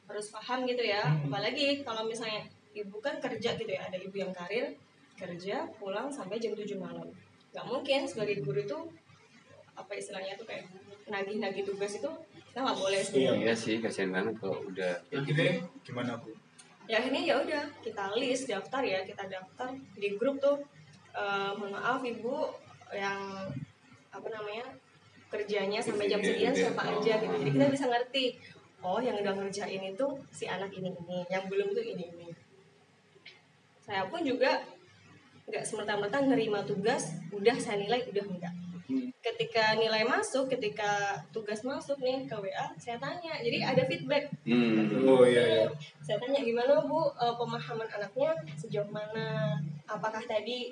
harus 0.08 0.28
paham 0.32 0.68
gitu 0.68 0.84
ya. 0.84 1.04
Apalagi 1.28 1.82
kalau 1.88 2.04
misalnya 2.08 2.44
ibu 2.72 2.98
kan 3.04 3.20
kerja 3.20 3.56
gitu 3.56 3.72
ya, 3.72 3.82
ada 3.88 3.98
ibu 3.98 4.16
yang 4.16 4.32
karir 4.32 4.76
kerja 5.16 5.70
pulang 5.78 6.10
sampai 6.10 6.42
jam 6.42 6.56
7 6.58 6.66
malam. 6.82 7.08
Nggak 7.52 7.66
mungkin 7.68 8.00
sebagai 8.08 8.42
guru 8.42 8.64
itu 8.64 8.78
apa 9.76 9.92
istilahnya 9.96 10.36
tuh 10.36 10.46
kayak 10.50 10.68
nagih-nagih 11.08 11.64
tugas 11.64 11.96
itu 11.96 12.12
kita 12.52 12.60
nggak 12.64 12.78
boleh 12.80 13.00
sebenarnya. 13.00 13.40
Iya 13.44 13.54
sih, 13.56 13.76
kasihan 13.80 14.12
banget 14.12 14.36
kalau 14.40 14.60
udah 14.68 14.94
kayak 15.08 15.22
gitu. 15.28 15.40
Akhirnya 15.40 15.56
gimana 15.84 16.14
bu? 16.20 16.32
ya 16.92 17.00
akhirnya 17.00 17.24
ya 17.24 17.36
udah 17.40 17.64
kita 17.80 18.04
list 18.20 18.52
daftar 18.52 18.84
ya 18.84 19.00
kita 19.08 19.24
daftar 19.32 19.72
di 19.96 20.20
grup 20.20 20.44
tuh 20.44 20.60
eh, 21.16 21.52
mohon 21.56 21.72
maaf 21.72 22.04
ibu 22.04 22.52
yang 22.92 23.48
apa 24.12 24.28
namanya 24.28 24.68
kerjanya 25.32 25.80
sampai 25.80 26.12
jam 26.12 26.20
sekian 26.20 26.52
siapa 26.52 26.84
aja 26.84 27.24
gitu 27.24 27.32
jadi 27.32 27.52
kita 27.56 27.68
bisa 27.72 27.86
ngerti 27.88 28.36
oh 28.84 29.00
yang 29.00 29.16
udah 29.16 29.34
ngerjain 29.40 29.96
itu 29.96 30.08
si 30.36 30.52
anak 30.52 30.68
ini 30.76 30.92
ini 30.92 31.24
yang 31.32 31.48
belum 31.48 31.72
tuh 31.72 31.80
ini 31.80 32.12
ini 32.12 32.28
saya 33.92 34.08
pun 34.08 34.24
juga 34.24 34.64
nggak 35.52 35.68
semerta-merta 35.68 36.24
nerima 36.24 36.64
tugas 36.64 37.12
udah 37.36 37.60
saya 37.60 37.76
nilai 37.84 38.08
udah 38.08 38.24
enggak. 38.24 38.56
Ketika 39.20 39.76
nilai 39.76 40.08
masuk 40.08 40.48
ketika 40.48 41.20
tugas 41.36 41.60
masuk 41.68 42.00
nih 42.00 42.24
ke 42.24 42.32
WA 42.40 42.72
saya 42.80 42.96
tanya. 43.04 43.36
Jadi 43.44 43.60
ada 43.60 43.84
feedback. 43.84 44.32
Hmm. 44.48 45.04
Oh 45.04 45.28
iya 45.28 45.44
iya. 45.44 45.68
saya 46.00 46.24
tanya 46.24 46.40
gimana 46.40 46.80
bu? 46.88 47.12
Eh, 47.20 47.36
pemahaman 47.36 47.88
anaknya 47.92 48.32
sejauh 48.56 48.88
mana? 48.88 49.60
Apakah 49.84 50.24
tadi 50.24 50.72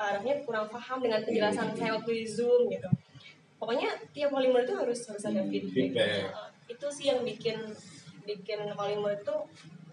anaknya 0.00 0.40
kurang 0.48 0.72
paham 0.72 1.04
dengan 1.04 1.20
penjelasan 1.20 1.76
saya 1.76 2.00
waktu 2.00 2.24
di 2.24 2.26
zoom? 2.26 2.72
Gitu. 2.72 2.88
Pokoknya 3.60 3.92
tiap 4.16 4.32
wali 4.32 4.48
murid 4.48 4.64
itu 4.72 4.76
harus 4.80 5.00
harus 5.04 5.24
ada 5.28 5.44
feedback, 5.44 5.92
Feedback. 5.92 6.08
Eh, 6.32 6.72
itu 6.72 6.86
sih 6.88 7.12
yang 7.12 7.20
bikin 7.20 7.60
bikin 8.24 8.60
wali 8.72 8.96
murid 8.96 9.20
itu 9.20 9.36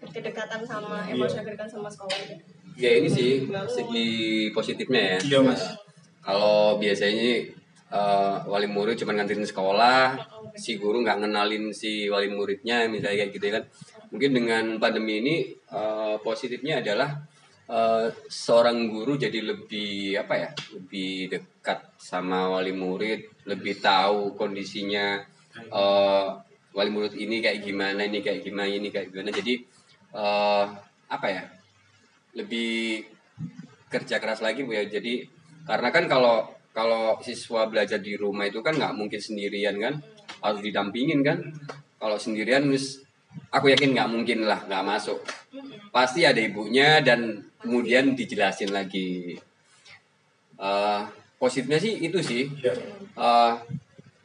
kedekatan 0.08 0.64
sama 0.64 1.04
Iya. 1.04 1.20
emosi 1.20 1.36
kedekatan 1.44 1.68
sama 1.68 1.88
sekolah 1.92 2.16
itu 2.26 2.36
Ya 2.76 2.90
ini 2.96 3.08
sih 3.08 3.44
segi 3.68 4.08
positifnya 4.56 5.16
ya. 5.16 5.18
Iya 5.20 5.38
mas. 5.44 5.62
Kalau 6.24 6.78
biasanya 6.80 7.44
eh, 7.92 8.36
wali 8.48 8.68
murid 8.70 8.96
cuma 8.96 9.12
nganterin 9.12 9.44
sekolah, 9.44 10.16
si 10.56 10.80
guru 10.80 11.04
nggak 11.04 11.20
ngenalin 11.20 11.74
si 11.74 12.08
wali 12.08 12.32
muridnya 12.32 12.88
misalnya 12.88 13.26
kayak 13.26 13.32
gitu 13.36 13.44
ya 13.50 13.54
kan. 13.60 13.64
Mungkin 14.12 14.30
dengan 14.32 14.64
pandemi 14.80 15.20
ini 15.20 15.36
eh, 15.52 16.16
positifnya 16.24 16.80
adalah 16.80 17.12
eh, 17.68 18.06
seorang 18.30 18.88
guru 18.88 19.20
jadi 19.20 19.40
lebih 19.42 20.16
apa 20.16 20.34
ya, 20.38 20.50
lebih 20.72 21.28
dekat 21.28 21.92
sama 22.00 22.48
wali 22.48 22.72
murid, 22.72 23.44
lebih 23.44 23.82
tahu 23.82 24.32
kondisinya 24.38 25.20
eh, 25.58 26.28
wali 26.72 26.90
murid 26.90 27.14
ini 27.20 27.44
kayak 27.44 27.60
gimana, 27.60 28.00
ini 28.08 28.24
kayak 28.24 28.40
gimana, 28.40 28.70
ini 28.70 28.88
kayak 28.88 29.12
gimana. 29.12 29.28
Jadi 29.28 29.54
eh, 30.16 30.64
apa 31.12 31.28
ya? 31.28 31.44
Lebih 32.32 33.04
kerja 33.92 34.16
keras 34.16 34.40
lagi 34.40 34.64
bu 34.64 34.72
ya. 34.72 34.84
Jadi 34.88 35.24
karena 35.68 35.92
kan 35.92 36.08
kalau 36.08 36.48
kalau 36.72 37.20
siswa 37.20 37.68
belajar 37.68 38.00
di 38.00 38.16
rumah 38.16 38.48
itu 38.48 38.64
kan 38.64 38.72
nggak 38.72 38.96
mungkin 38.96 39.20
sendirian 39.20 39.76
kan? 39.76 40.00
Harus 40.40 40.64
didampingin 40.64 41.20
kan? 41.20 41.38
Kalau 42.00 42.16
sendirian 42.16 42.64
wis 42.72 43.04
aku 43.52 43.72
yakin 43.72 43.92
nggak 43.92 44.10
mungkin 44.10 44.48
lah 44.48 44.64
nggak 44.64 44.84
masuk. 44.84 45.20
Pasti 45.92 46.24
ada 46.24 46.40
ibunya 46.40 47.04
dan 47.04 47.44
kemudian 47.60 48.16
dijelasin 48.16 48.72
lagi. 48.72 49.36
Eh, 50.56 51.00
positifnya 51.36 51.78
sih 51.78 52.00
itu 52.00 52.18
sih. 52.24 52.48
Eh, 53.16 53.52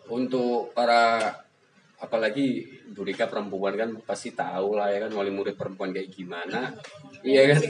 untuk 0.08 0.72
para 0.72 1.36
apalagi 1.97 2.62
Burika 2.93 3.25
perempuan 3.25 3.73
kan 3.73 3.89
pasti 4.05 4.33
tahu 4.33 4.77
lah 4.77 4.93
ya 4.93 5.05
kan 5.05 5.12
wali 5.17 5.33
murid 5.33 5.57
perempuan 5.57 5.89
kayak 5.93 6.13
gimana. 6.13 6.73
Iya 7.25 7.57
kan? 7.57 7.62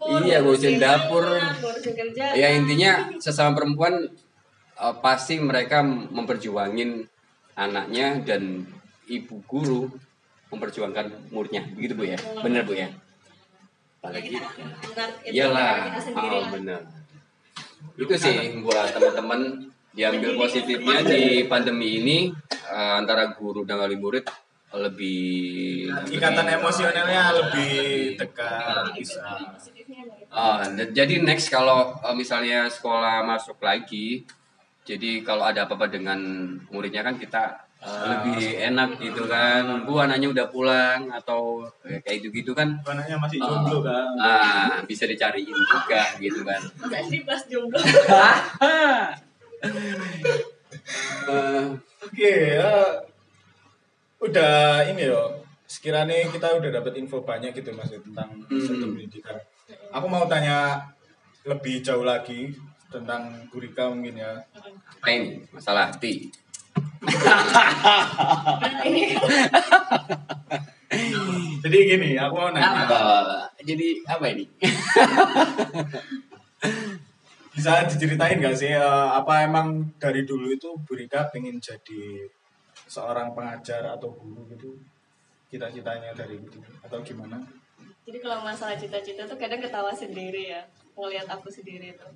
Ngurusin 0.00 0.76
dapur, 0.76 1.24
Iya, 1.28 1.36
ngurusin 1.40 2.10
dapur. 2.12 2.36
ya 2.36 2.48
intinya 2.52 2.92
sesama 3.16 3.56
perempuan 3.56 4.04
eh, 4.76 4.94
pasti 5.00 5.40
mereka 5.40 5.80
memperjuangin 5.84 7.04
anaknya 7.56 8.20
dan 8.24 8.64
ibu 9.08 9.40
guru 9.48 9.88
memperjuangkan 10.52 11.32
muridnya. 11.32 11.64
Begitu 11.72 11.92
bu 11.96 12.04
ya? 12.04 12.18
Benar 12.40 12.64
bu 12.68 12.76
ya? 12.76 12.88
Apalagi 14.00 14.32
itu 14.36 14.48
iyalah. 15.28 15.92
oh, 16.16 16.44
benar. 16.52 16.80
Itu 17.96 18.12
sih 18.16 18.60
buat 18.64 18.92
teman-teman 18.92 19.68
diambil 19.92 20.38
positifnya 20.38 21.02
di 21.04 21.44
pandemi 21.50 22.00
ini 22.00 22.18
eh, 22.70 22.94
antara 22.96 23.26
guru 23.32 23.62
dan 23.62 23.78
wali 23.78 23.94
murid 23.94 24.24
lebih 24.70 25.90
Ikatan 26.08 26.46
lebih- 26.46 26.56
emosionalnya 26.56 27.22
lebih 27.34 27.74
dekat 28.14 28.86
bisa. 28.94 29.26
Dan- 30.70 30.94
jadi 30.94 31.14
next 31.20 31.48
kalau 31.48 31.98
eh, 31.98 32.14
misalnya 32.14 32.64
sekolah 32.66 33.22
masuk 33.24 33.58
lagi, 33.60 34.22
jadi 34.82 35.20
kalau 35.20 35.42
ada 35.44 35.66
apa-apa 35.66 35.86
dengan 35.88 36.18
muridnya 36.68 37.02
kan 37.02 37.14
kita 37.14 37.42
eh, 37.80 38.04
lebih 38.06 38.38
enak 38.62 38.90
gitu 39.00 39.26
kan. 39.26 39.66
Bu 39.82 39.98
anaknya 39.98 40.30
udah 40.30 40.46
pulang 40.46 41.10
atau 41.10 41.66
kayak 41.82 42.22
gitu-gitu 42.22 42.52
kan. 42.52 42.78
Anaknya 42.84 43.16
masih 43.16 43.38
Ah, 43.38 43.48
jomblo 43.50 43.78
kan. 43.82 44.06
ah, 44.16 44.70
bisa 44.84 45.04
dicariin 45.04 45.50
juga 45.50 46.02
gitu 46.16 46.44
kan. 46.44 46.60
Pas 47.26 47.42
jomblo 47.44 47.78
Eh, 51.22 51.64
Oke, 52.00 52.32
ya. 52.56 53.04
udah 54.20 54.84
ini 54.84 55.04
loh. 55.08 55.40
Sekiranya 55.64 56.28
kita 56.28 56.58
udah 56.58 56.70
dapat 56.72 56.98
info 56.98 57.22
banyak 57.22 57.54
gitu 57.54 57.70
mas 57.72 57.88
tentang 57.88 58.28
Hmm. 58.48 58.58
sistem 58.58 58.92
pendidikan. 58.92 59.36
Aku 59.92 60.06
mau 60.06 60.26
tanya 60.26 60.82
lebih 61.44 61.80
jauh 61.80 62.02
lagi 62.02 62.52
tentang 62.90 63.46
Gurika 63.48 63.86
mungkin 63.88 64.18
ya. 64.18 64.42
apa 64.98 65.08
ini 65.08 65.40
masalah 65.54 65.88
hati? 65.88 66.28
Jadi 71.60 71.76
gini, 71.86 72.10
aku 72.18 72.34
mau 72.34 72.50
nanya. 72.50 72.84
Apa? 72.84 73.00
Jadi 73.62 74.02
apa 74.04 74.24
ini? 74.32 74.44
Bisa 77.60 77.84
diceritain 77.84 78.40
gak 78.40 78.56
sih 78.56 78.72
eh, 78.72 79.08
apa 79.12 79.44
emang 79.44 79.84
dari 80.00 80.24
dulu 80.24 80.48
itu 80.48 80.72
Burika 80.80 81.28
pengen 81.28 81.60
jadi 81.60 82.24
seorang 82.88 83.36
pengajar 83.36 83.84
atau 83.84 84.08
guru 84.16 84.48
gitu? 84.48 84.80
Cita-citanya 85.52 86.16
dari 86.16 86.40
itu 86.40 86.56
atau 86.80 87.04
gimana? 87.04 87.36
Jadi 88.08 88.16
kalau 88.24 88.40
masalah 88.40 88.80
cita-cita 88.80 89.28
tuh 89.28 89.36
kadang 89.36 89.60
ketawa 89.60 89.92
sendiri 89.92 90.56
ya, 90.56 90.64
ngelihat 90.96 91.28
aku 91.28 91.52
sendiri 91.52 91.92
tuh. 92.00 92.08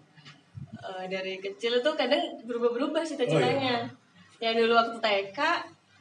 Eh, 0.81 1.13
dari 1.13 1.37
kecil 1.37 1.85
tuh 1.85 1.93
kadang 1.93 2.41
berubah-berubah 2.49 3.05
cita-citanya. 3.05 3.85
Yang 4.41 4.65
dulu 4.65 4.73
waktu 4.81 4.97
TK, 4.97 5.39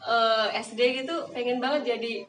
eh, 0.08 0.48
SD 0.56 1.04
gitu 1.04 1.28
pengen 1.36 1.60
banget 1.60 2.00
jadi 2.00 2.24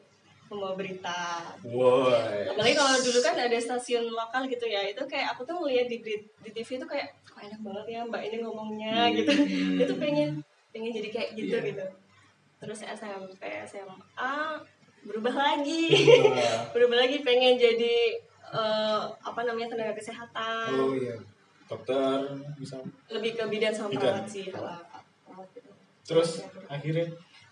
pembawa 0.45 0.73
berita. 0.77 1.41
Woi. 1.65 2.49
Apalagi 2.51 2.75
kalau 2.77 2.97
dulu 3.01 3.19
kan 3.21 3.35
ada 3.37 3.57
stasiun 3.57 4.05
lokal 4.09 4.45
gitu 4.45 4.65
ya, 4.69 4.85
itu 4.85 5.01
kayak 5.09 5.33
aku 5.33 5.41
tuh 5.45 5.57
ngeliat 5.59 5.89
di, 5.89 5.99
di, 6.01 6.15
di 6.17 6.49
TV 6.53 6.77
tuh 6.77 6.89
kayak 6.89 7.11
kok 7.25 7.41
enak 7.41 7.59
banget 7.65 7.85
ya 7.89 7.99
mbak 8.05 8.21
ini 8.25 8.37
ngomongnya 8.45 9.09
gitu. 9.11 9.31
Hmm. 9.33 9.81
Itu 9.81 9.93
pengen 9.97 10.29
pengen 10.69 10.91
jadi 10.93 11.09
kayak 11.09 11.29
gitu 11.37 11.55
Iya. 11.57 11.67
gitu. 11.73 11.85
Terus 12.61 12.79
SMP, 12.87 13.41
SMA 13.67 14.35
berubah 15.05 15.35
lagi 15.37 15.85
berubah 16.73 16.97
lagi 17.05 17.21
pengen 17.21 17.61
jadi 17.61 17.97
eh, 18.49 19.01
apa 19.05 19.39
namanya 19.45 19.77
tenaga 19.77 19.93
kesehatan 19.93 20.73
oh 20.81 20.97
iya 20.97 21.13
dokter 21.69 22.25
bisa 22.57 22.81
lebih 23.13 23.37
ke 23.37 23.43
bidan 23.45 23.73
sama 23.73 23.93
Bidan. 23.93 24.01
perawat 24.01 24.25
sih 24.25 24.49
perawat 24.49 24.81
gitu. 25.53 25.69
terus 26.05 26.41
akhirnya 26.69 27.05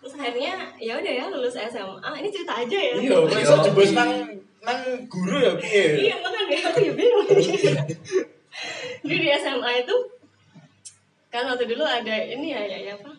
terus 0.04 0.20
akhirnya 0.20 0.68
ya 0.76 1.00
udah 1.00 1.12
ya 1.16 1.24
lulus 1.32 1.56
SMA 1.56 2.10
ini 2.20 2.28
cerita 2.28 2.60
aja 2.60 2.76
ya. 2.76 2.92
Iya 3.00 3.16
masa 3.24 3.56
jebus 3.64 3.96
nang 3.96 4.12
nang 4.60 4.80
guru 5.08 5.40
ya 5.40 5.56
piye 5.56 6.12
iya 6.12 6.14
makanya 6.20 6.68
aku 6.68 6.78
ya 6.84 6.92
bingung 6.92 7.24
jadi 9.00 9.16
di 9.16 9.28
SMA 9.32 9.70
itu 9.80 9.96
kan 11.32 11.48
waktu 11.48 11.64
dulu 11.64 11.88
ada 11.88 12.14
ini 12.20 12.52
ya 12.52 12.62
ya, 12.68 12.78
ya 12.84 12.92
apa? 13.00 13.10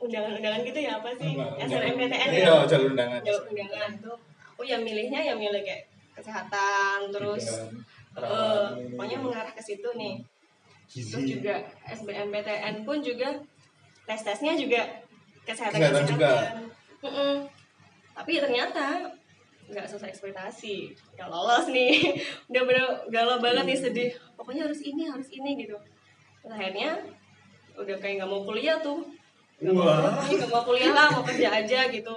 Undangan-undangan 0.00 0.64
gitu 0.64 0.80
ya 0.80 0.96
apa 0.96 1.12
sih? 1.20 1.36
SNMPTN 1.36 2.28
ya 2.32 2.40
iya 2.40 2.54
jalur 2.64 2.96
undangan. 2.96 3.20
Jalur 3.20 3.44
undangan 3.52 3.90
tuh. 4.00 4.16
Aku 4.56 4.64
yang 4.64 4.80
milihnya 4.80 5.20
yang 5.20 5.36
milih 5.36 5.60
kayak 5.60 5.92
kesehatan 6.16 7.12
terus 7.12 7.68
eh, 8.16 8.24
ini, 8.24 8.96
pokoknya 8.96 9.18
mengarah 9.20 9.52
ke 9.52 9.60
situ 9.60 9.92
nih. 9.92 10.24
Terus 10.88 11.24
juga 11.28 11.68
SBMPTN 11.84 12.82
pun 12.88 13.04
juga 13.04 13.28
tes 14.08 14.20
tesnya 14.24 14.56
juga 14.56 14.88
kesehatan 15.46 15.78
Kesehatan 15.80 16.04
juga. 16.06 16.30
Mm-mm. 17.00 17.34
tapi 18.12 18.36
ternyata 18.36 19.08
nggak 19.70 19.86
sesuai 19.88 20.10
ekspektasi. 20.12 20.92
Nggak 21.16 21.28
lolos 21.30 21.66
nih. 21.72 21.94
Udah 22.50 22.62
bener 22.66 22.86
galau 23.08 23.38
banget 23.40 23.64
nih 23.64 23.78
sedih. 23.78 24.10
Pokoknya 24.36 24.68
harus 24.68 24.82
ini 24.84 25.08
harus 25.08 25.30
ini 25.32 25.56
gitu. 25.56 25.78
Terus 26.42 26.52
akhirnya 26.52 26.98
udah 27.78 27.96
kayak 27.96 28.20
nggak 28.20 28.28
mau 28.28 28.42
kuliah 28.44 28.76
tuh. 28.82 29.00
Nggak 29.62 29.72
mau, 29.72 30.50
mau 30.52 30.62
kuliah 30.66 30.92
lah 30.92 31.08
mau 31.14 31.22
kerja 31.24 31.48
aja 31.64 31.80
gitu. 31.88 32.16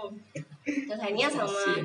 Terus 0.65 0.99
akhirnya 0.99 1.29
sama 1.29 1.77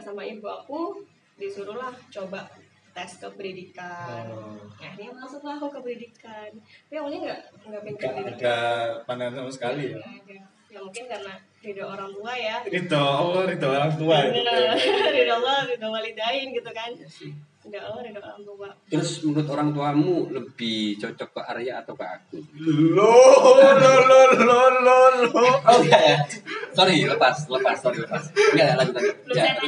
sama 0.00 0.22
ibu 0.24 0.46
aku 0.46 1.02
disuruh 1.36 1.76
lah 1.76 1.90
coba 2.12 2.46
tes 2.90 3.18
ke 3.18 3.28
pendidikan 3.38 4.26
Oh. 4.30 4.58
akhirnya 4.76 5.14
masuklah 5.14 5.56
aku 5.56 5.70
ke 5.72 5.78
pendidikan 5.82 6.50
tapi 6.86 6.94
awalnya 6.98 7.18
nggak 7.22 7.40
nggak 7.70 7.80
pengen 7.86 7.96
pendidikan 7.96 8.44
ada 8.44 8.56
pandangan 9.06 9.34
sama 9.40 9.50
sekali 9.50 9.82
ya? 9.94 9.96
Ada. 9.98 10.38
Ya 10.70 10.78
mungkin 10.78 11.04
karena 11.10 11.34
ridho 11.60 11.84
orang 11.84 12.10
tua 12.14 12.32
ya. 12.38 12.56
Ridho 12.62 13.02
Allah, 13.02 13.42
ridho 13.50 13.66
orang 13.68 13.92
tua. 13.98 14.16
Gitu. 14.30 14.54
Ridho 15.18 15.34
Allah 15.42 15.58
ridho 15.66 15.88
walidain 15.90 16.46
gitu 16.54 16.70
kan 16.70 16.90
ridho 17.60 17.76
Allah 17.76 18.00
ridho 18.00 18.20
orang 18.24 18.40
tua 18.40 18.72
Terus 18.88 19.10
menurut 19.22 19.48
orang 19.52 19.68
tuamu 19.76 20.16
lebih 20.32 20.96
cocok 20.96 21.28
ke 21.36 21.40
Arya 21.44 21.84
atau 21.84 21.92
ke 21.92 22.04
aku? 22.08 22.40
Lo, 22.96 23.12
lo, 23.52 23.92
lo, 24.08 24.20
lo, 24.40 24.60
lo, 24.80 24.98
lo. 25.28 25.44
Oh 25.68 25.76
enggak 25.84 26.00
ya. 26.00 26.16
Sorry, 26.72 27.04
lepas, 27.04 27.36
lepas, 27.52 27.76
sorry, 27.76 28.00
lepas. 28.00 28.32
Enggak 28.32 28.64
ya, 28.64 28.74
lanjut 28.80 28.94
lanjut. 28.96 29.16
Ya, 29.36 29.52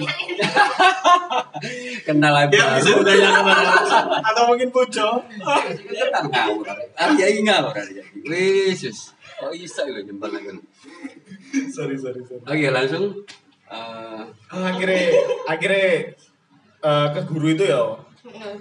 kenal 2.09 2.33
lagi. 2.33 2.57
Ya 2.57 2.81
bisa 2.81 2.97
langsung. 2.97 4.09
atau 4.09 4.43
mungkin 4.49 4.73
pujo. 4.73 5.09
Kenal 5.85 6.25
ngawur. 6.33 6.65
Arya 6.97 7.27
ini 7.29 7.45
ngawur 7.45 7.77
Arya. 7.77 8.03
Wis. 8.25 9.13
Kok 9.37 9.53
bisa 9.53 9.85
ya 9.85 10.01
jempol 10.01 10.33
lagi. 10.33 10.49
Sorry, 11.69 12.01
sorry, 12.01 12.25
sorry. 12.25 12.41
Oke, 12.49 12.67
langsung 12.73 13.05
eh 13.73 14.23
Akhirnya, 14.53 15.17
akhirnya 15.49 16.13
eh, 16.83 17.09
ke 17.15 17.21
guru 17.31 17.47
itu 17.55 17.65
ya. 17.65 17.81
Heeh. 18.27 18.55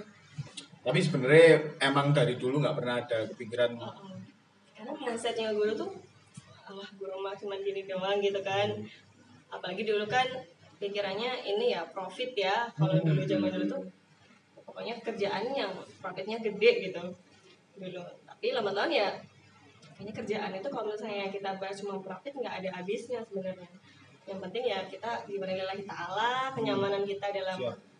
Tapi 0.82 0.98
sebenarnya 0.98 1.78
emang 1.78 2.10
dari 2.10 2.34
dulu 2.34 2.58
nggak 2.58 2.74
pernah 2.74 2.98
ada 2.98 3.18
kepikiran. 3.30 3.78
Karena 4.74 4.92
mindsetnya 4.98 5.54
guru 5.54 5.78
tuh 5.78 5.90
Allah 6.66 6.88
guru 6.98 7.22
mah 7.22 7.34
cuma 7.38 7.54
gini 7.62 7.86
doang 7.86 8.18
gitu 8.18 8.42
kan. 8.42 8.82
Apalagi 9.46 9.86
dulu 9.86 10.02
kan 10.10 10.26
pikirannya 10.82 11.46
ini 11.46 11.70
ya 11.70 11.86
profit 11.86 12.34
ya. 12.34 12.66
Kalau 12.74 12.98
dulu 12.98 13.22
zaman 13.22 13.50
dulu 13.54 13.64
tuh 13.70 13.82
pokoknya 14.66 14.98
kerjaan 15.06 15.54
yang 15.54 15.70
profitnya 16.02 16.42
gede 16.42 16.90
gitu. 16.90 17.02
Dulu. 17.78 18.02
Tapi 18.26 18.46
lama 18.50 18.74
tahun 18.74 18.90
ya 18.90 19.08
kayaknya 19.94 20.12
kerjaan 20.18 20.50
itu 20.58 20.68
kalau 20.72 20.90
misalnya 20.90 21.30
kita 21.30 21.50
bahas 21.62 21.78
cuma 21.78 22.02
profit 22.02 22.34
nggak 22.34 22.54
ada 22.58 22.70
habisnya 22.82 23.22
sebenarnya. 23.22 23.70
Yang 24.26 24.38
penting 24.50 24.64
ya 24.66 24.78
kita 24.90 25.10
gimana 25.30 25.54
lillahi 25.54 25.86
ta'ala 25.86 26.50
kenyamanan 26.58 27.06
kita 27.06 27.30
dalam 27.30 27.58
Siap. 27.62 27.91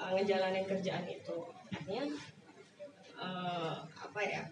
Uh, 0.00 0.10
ngejalanin 0.16 0.64
kerjaan 0.64 1.04
itu. 1.04 1.36
Akhirnya 1.68 2.08
uh, 3.20 3.84
apa 3.84 4.20
ya 4.24 4.42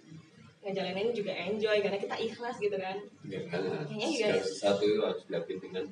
ngejalanin 0.60 1.16
juga 1.16 1.32
enjoy 1.32 1.80
karena 1.80 1.96
kita 1.96 2.16
ikhlas 2.20 2.60
gitu 2.60 2.76
kan. 2.76 2.96
Ya, 3.24 3.40
karena 3.48 3.88
Kayaknya 3.88 4.08
juga 4.12 4.28
sesuatu 4.44 4.84
itu 4.84 5.00
harus 5.00 5.22
dilakukan 5.24 5.58
dengan 5.64 5.84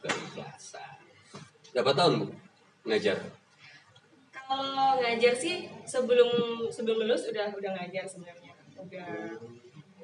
keikhlasan. 0.00 0.96
Berapa 1.76 1.92
tahun 1.92 2.12
Bu 2.24 2.26
ngajar? 2.88 3.18
kalau 4.48 4.96
ngajar 4.96 5.36
sih 5.36 5.68
sebelum 5.84 6.32
sebelum 6.72 7.04
lulus 7.04 7.28
udah 7.28 7.52
udah 7.52 7.70
ngajar 7.76 8.08
sebenarnya. 8.08 8.56
Udah 8.80 9.36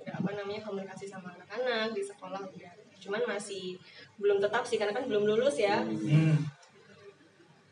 udah 0.04 0.14
apa 0.20 0.30
namanya 0.36 0.60
komunikasi 0.60 1.08
sama 1.08 1.32
anak-anak 1.32 1.96
di 1.96 2.04
sekolah 2.04 2.44
udah. 2.44 2.72
Cuman 3.00 3.24
masih 3.24 3.80
belum 4.20 4.44
tetap 4.44 4.68
sih 4.68 4.76
karena 4.76 4.92
kan 4.92 5.08
belum 5.08 5.24
lulus 5.24 5.56
ya. 5.56 5.80
Hmm, 5.80 6.44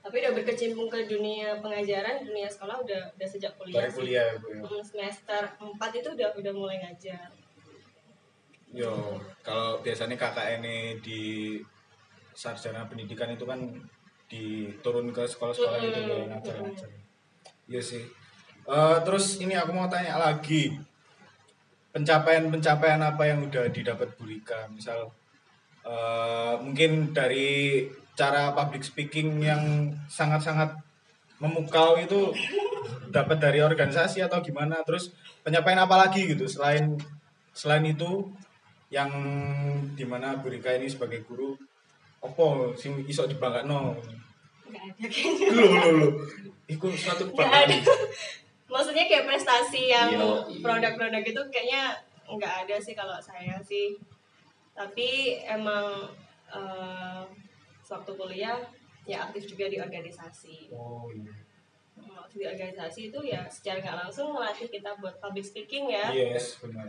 tapi 0.03 0.19
udah 0.19 0.33
berkecimpung 0.35 0.91
ke 0.91 1.07
dunia 1.07 1.63
pengajaran 1.63 2.27
dunia 2.27 2.51
sekolah 2.51 2.83
udah 2.83 3.03
udah 3.15 3.29
sejak 3.31 3.55
kuliah 3.55 3.87
dari 3.87 3.95
kuliah 3.95 4.29
Bu, 4.43 4.51
ya. 4.51 4.61
Hmm, 4.67 4.83
semester 4.83 5.43
4 5.63 6.01
itu 6.03 6.09
udah 6.19 6.29
udah 6.35 6.53
mulai 6.53 6.77
ngajar 6.83 7.31
Yo, 8.73 9.21
kalau 9.45 9.85
biasanya 9.85 10.17
KKN 10.17 10.65
di 11.05 11.61
sarjana 12.33 12.89
pendidikan 12.89 13.29
itu 13.29 13.45
kan 13.45 13.61
diturun 14.33 15.13
ke 15.13 15.29
sekolah-sekolah 15.29 15.77
gitu 15.77 16.01
Mm-mm. 16.01 16.09
ya 16.09 16.25
ngajar-ngajar. 16.33 16.91
Iya 17.69 17.83
sih. 17.85 18.05
Eh, 18.65 18.99
terus 19.05 19.37
ini 19.45 19.53
aku 19.53 19.77
mau 19.77 19.93
tanya 19.93 20.17
lagi. 20.17 20.73
Pencapaian-pencapaian 21.93 23.05
apa 23.05 23.29
yang 23.29 23.45
udah 23.45 23.69
didapat 23.69 24.17
Bu 24.17 24.25
Rika? 24.25 24.73
Misal 24.73 25.13
eh, 25.85 26.55
mungkin 26.65 27.13
dari 27.13 27.85
cara 28.13 28.53
public 28.53 28.85
speaking 28.85 29.41
yang 29.41 29.93
sangat-sangat 30.07 30.77
memukau 31.41 31.99
itu 31.99 32.31
dapat 33.11 33.41
dari 33.41 33.61
organisasi 33.65 34.23
atau 34.25 34.41
gimana? 34.45 34.81
Terus 34.85 35.11
pencapaian 35.43 35.83
apa 35.83 35.97
lagi 36.09 36.29
gitu 36.29 36.47
selain 36.47 36.97
selain 37.53 37.85
itu? 37.89 38.29
Yang 38.93 39.11
di 39.97 40.05
mana 40.05 40.37
Bu 40.37 40.53
Rika 40.53 40.77
ini 40.77 40.85
sebagai 40.85 41.25
guru 41.25 41.57
opo 42.21 42.77
sing 42.77 43.01
iso 43.09 43.25
dibanggakan 43.25 43.97
nggak 44.73 44.85
ada 44.89 45.07
kayaknya. 45.09 45.49
Lho 45.53 45.65
lho 45.69 45.91
lho 45.97 46.09
iku 46.69 46.87
suatu 46.93 47.29
nggak 47.29 47.45
ada. 47.45 47.77
Kebanggaan 47.77 48.41
maksudnya 48.73 49.05
kayak 49.05 49.29
prestasi 49.29 49.93
yang 49.93 50.09
Iya, 50.17 50.25
iya. 50.49 50.61
produk-produk 50.65 51.23
itu 51.29 51.43
kayaknya 51.53 51.83
nggak 52.25 52.55
ada 52.65 52.77
sih 52.81 52.95
kalau 52.97 53.21
saya 53.21 53.61
sih. 53.61 53.93
Tapi 54.73 55.37
emang 55.45 56.09
eh, 56.49 57.23
waktu 57.93 58.13
kuliah 58.17 58.59
ya 59.05 59.29
aktif 59.29 59.53
juga 59.53 59.69
di 59.69 59.77
organisasi. 59.77 60.73
Oh 60.73 61.13
iya. 61.13 61.33
Waktu 61.99 62.35
di 62.41 62.47
organisasi 62.49 63.01
itu 63.13 63.19
ya 63.23 63.45
secara 63.53 63.85
nggak 63.85 63.97
langsung 64.09 64.33
melatih 64.33 64.73
kita 64.73 64.97
buat 64.97 65.21
public 65.21 65.45
speaking 65.45 65.93
ya. 65.93 66.09
Yes 66.11 66.57
benar. 66.65 66.89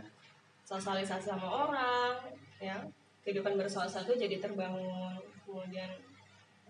Sosialisasi 0.64 1.28
sama 1.28 1.68
orang 1.68 2.16
ya. 2.56 2.80
Kehidupan 3.20 3.56
bersosial 3.60 4.04
itu 4.08 4.14
jadi 4.16 4.36
terbangun. 4.40 5.20
Kemudian 5.44 5.90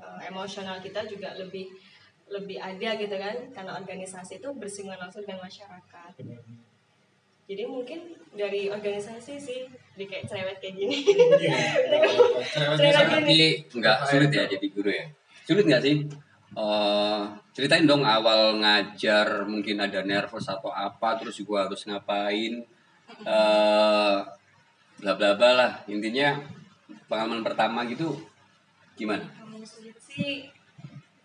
eh, 0.03 0.21
emosional 0.27 0.83
kita 0.83 1.07
juga 1.07 1.39
lebih 1.39 1.71
lebih 2.27 2.59
ada 2.59 2.99
gitu 2.99 3.15
kan. 3.15 3.37
Karena 3.55 3.79
organisasi 3.79 4.43
itu 4.43 4.49
bersinggungan 4.59 4.99
langsung 5.07 5.23
dengan 5.23 5.47
masyarakat. 5.47 6.11
Benar 6.19 6.43
jadi 7.45 7.63
mungkin 7.69 8.01
dari 8.35 8.67
organisasi 8.67 9.35
sih 9.37 9.61
di 9.95 10.05
kayak 10.05 10.27
cerewet 10.27 10.57
kayak 10.59 10.75
gini 10.75 10.97
iya 11.39 11.59
cerewet 12.53 12.77
Cerewet 12.81 12.95
sangat. 12.97 13.21
gini. 13.23 13.49
Tapi 13.63 13.79
nggak 13.79 13.99
sulit 14.11 14.31
ya 14.33 14.45
jadi 14.49 14.67
guru 14.73 14.91
ya? 14.91 15.07
Sulit 15.45 15.65
nggak 15.69 15.83
sih? 15.85 15.97
Eh, 16.55 17.21
ceritain 17.51 17.83
dong 17.83 18.03
awal 18.03 18.59
ngajar 18.59 19.43
mungkin 19.45 19.77
ada 19.79 20.01
nervous 20.03 20.47
atau 20.47 20.71
apa 20.71 21.19
terus 21.19 21.35
juga 21.35 21.67
harus 21.67 21.83
ngapain 21.83 22.63
eh 23.27 24.17
bla 24.99 25.13
bla 25.19 25.31
bla 25.35 25.51
lah 25.53 25.73
intinya 25.87 26.39
pengalaman 27.05 27.43
pertama 27.43 27.83
gitu 27.85 28.15
gimana? 28.95 29.27
kalau 29.35 29.61
sulit 29.67 29.99
sih 29.99 30.47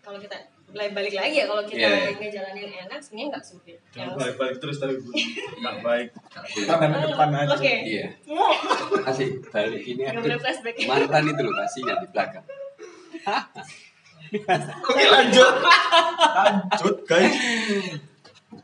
kalau 0.01 0.17
kita 0.17 0.33
balik 0.69 0.91
balik 0.93 1.13
lagi 1.13 1.35
ya 1.35 1.45
kalau 1.45 1.63
kita 1.63 1.81
Iya, 1.81 1.89
iya. 1.89 2.11
ngejalanin 2.13 2.71
enak 2.85 2.99
sebenarnya 2.99 3.27
nggak 3.31 3.43
sulit. 3.43 3.77
Jangan 3.89 4.05
Yang- 4.05 4.17
balik-balik 4.17 4.57
terus 4.59 4.77
tapi 4.77 4.93
Bu. 4.95 5.09
Nggak 5.57 5.75
baik. 5.85 6.07
Iya. 6.47 6.65
tangan 6.67 6.89
ke 6.93 7.07
depan 7.07 7.29
aja. 7.33 7.49
Oke. 7.51 7.73
Iya, 7.83 8.05
kasih 9.01 9.27
balik 9.45 9.83
ini 9.83 10.01
aduh, 10.03 10.37
flashback. 10.37 10.75
mantan 10.85 11.23
itu 11.25 11.41
loh 11.41 11.53
kasih 11.55 11.81
di 11.81 12.07
belakang. 12.07 12.45
oke 14.85 15.05
lanjut. 15.05 15.53
Lanjut 16.37 16.95
guys. 17.03 17.33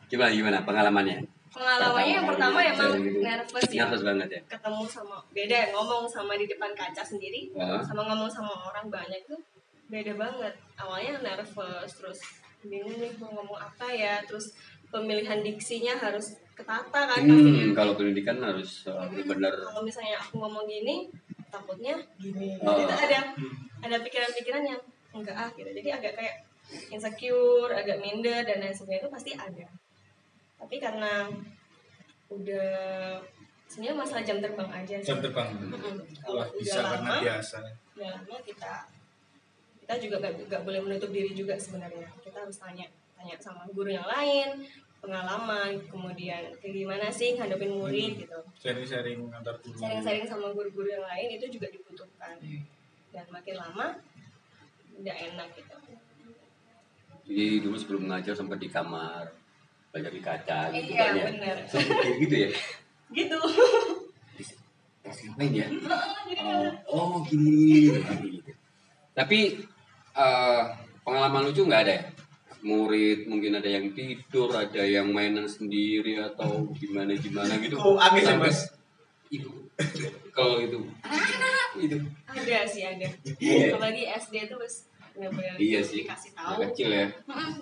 Gimana 0.06 0.32
gimana 0.32 0.58
pengalamannya? 0.62 1.18
pengalamannya 1.48 2.14
yang 2.14 2.28
pertama 2.28 2.60
emang 2.60 2.92
Jadi 2.92 3.00
gitu. 3.02 3.20
nervous 3.24 3.64
ya. 3.66 3.80
Nervous 3.82 4.04
banget 4.04 4.28
ya? 4.30 4.42
Ketemu 4.46 4.84
sama 4.86 5.18
beda 5.32 5.56
ya 5.56 5.68
ngomong 5.72 6.04
sama 6.04 6.36
di 6.36 6.46
depan 6.46 6.68
kaca 6.70 7.00
sendiri 7.00 7.48
Ah. 7.56 7.80
sama 7.80 8.04
ngomong 8.06 8.28
sama 8.28 8.52
orang 8.62 8.92
banyak 8.92 9.24
tuh 9.24 9.40
beda 9.90 10.14
banget. 10.18 10.54
Awalnya 10.76 11.22
nervous 11.22 11.92
terus 11.96 12.20
bingung 12.66 12.98
nih 12.98 13.14
mau 13.22 13.30
ngomong 13.30 13.62
apa 13.62 13.88
ya 13.94 14.18
terus 14.26 14.58
pemilihan 14.90 15.46
diksinya 15.46 15.94
harus 16.02 16.34
ketata 16.58 17.02
kan 17.06 17.22
hmm, 17.22 17.76
kalau 17.78 17.94
pendidikan 17.94 18.42
harus 18.42 18.88
uh, 18.90 19.06
benar 19.12 19.54
kalau 19.54 19.84
misalnya 19.84 20.18
aku 20.18 20.40
ngomong 20.40 20.66
gini 20.66 21.12
takutnya 21.52 21.96
gini. 22.18 22.58
Oh. 22.64 22.80
itu 22.80 22.90
ada 22.90 23.36
ada 23.86 23.98
pikiran-pikiran 24.02 24.64
yang 24.66 24.82
enggak 25.16 25.36
ah 25.36 25.50
gitu. 25.56 25.70
Jadi 25.72 25.90
agak 25.94 26.14
kayak 26.20 26.36
insecure 26.92 27.72
agak 27.72 28.02
minder 28.02 28.44
dan 28.44 28.60
lain 28.60 28.74
sebagainya 28.76 29.08
itu 29.08 29.12
pasti 29.12 29.32
ada. 29.38 29.68
Tapi 30.60 30.76
karena 30.82 31.30
udah 32.34 33.22
sebenarnya 33.70 33.96
masalah 33.96 34.24
jam 34.26 34.42
terbang 34.42 34.70
aja 34.74 34.96
sih. 35.00 35.08
Jam 35.08 35.20
terbang. 35.22 35.48
Mm-mm. 35.56 35.96
kalau 36.20 36.42
Wah, 36.42 36.48
udah 36.50 36.60
bisa 36.60 36.80
karena 36.82 37.14
lama 37.14 37.24
biasa. 37.24 37.58
udah 37.96 38.10
lama 38.20 38.36
kita 38.44 38.74
kita 39.86 40.02
juga 40.02 40.18
gak, 40.18 40.50
gak 40.50 40.62
boleh 40.66 40.82
menutup 40.82 41.14
diri 41.14 41.30
juga 41.38 41.54
sebenarnya. 41.62 42.10
Kita 42.26 42.42
harus 42.42 42.58
tanya 42.58 42.90
tanya 43.14 43.38
sama 43.38 43.70
guru 43.70 43.94
yang 43.94 44.10
lain 44.10 44.66
pengalaman 44.98 45.78
kemudian 45.86 46.50
kayak 46.58 46.74
gimana 46.74 47.14
sih 47.14 47.38
ngadepin 47.38 47.78
murid 47.78 48.26
gitu. 48.26 48.40
Sharing-sharing 48.58 49.30
antar 49.30 49.62
guru. 49.62 49.78
Sharing-sharing 49.78 50.26
sama 50.26 50.50
guru-guru 50.58 50.90
yang 50.90 51.06
lain 51.06 51.38
itu 51.38 51.46
juga 51.54 51.70
dibutuhkan. 51.70 52.42
Dan 53.14 53.26
makin 53.30 53.56
lama 53.62 53.88
udah 54.98 55.16
enak 55.30 55.48
gitu. 55.54 55.76
Jadi 57.30 57.46
dulu 57.62 57.78
sebelum 57.78 58.04
ngajar 58.10 58.34
sempat 58.34 58.58
di 58.58 58.70
kamar 58.74 59.30
belajar 59.94 60.12
di 60.12 60.22
kaca 60.26 60.60
gitu 60.74 60.92
Iya, 60.92 60.98
kan 60.98 61.14
ya? 61.14 61.26
benar. 61.30 61.56
Sempat 61.70 61.98
kayak 62.02 62.18
gitu 62.26 62.36
ya? 62.36 62.50
Gitu. 63.14 63.38
Pas 65.06 65.18
ngapain 65.30 65.52
ya? 65.54 65.68
Oh, 66.90 67.22
oh 67.22 67.24
gini, 67.30 67.50
gini, 67.54 68.02
gini, 68.02 68.28
gitu. 68.42 68.52
tapi 69.16 69.40
eh, 70.16 70.62
pengalaman 71.04 71.52
lucu 71.52 71.62
nggak 71.68 71.84
ada 71.86 71.94
ya? 72.00 72.04
Murid 72.66 73.30
mungkin 73.30 73.62
ada 73.62 73.70
yang 73.70 73.94
tidur 73.94 74.50
ada 74.50 74.82
yang 74.82 75.14
mainan 75.14 75.46
sendiri 75.46 76.18
atau 76.18 76.66
gimana 76.74 77.14
gimana 77.14 77.62
gitu? 77.62 77.78
Oh, 77.78 77.94
aneh 78.02 78.26
sih, 78.26 78.34
Sampai- 78.34 78.50
Mas. 78.50 78.60
itu 79.30 79.50
kalau 80.34 80.58
itu. 80.62 80.80
Itu. 81.78 81.98
Ada 82.26 82.66
sih 82.66 82.84
ada. 82.88 83.08
Iya. 83.38 83.76
apalagi 83.76 84.04
SD 84.08 84.36
itu 84.50 84.56
bos 84.58 84.76
benar-benar 85.16 85.56
iya 85.56 85.80
sih 85.80 86.04
dikasih 86.04 86.36
tahu. 86.36 86.60
kecil 86.68 86.90
ya. 86.92 87.08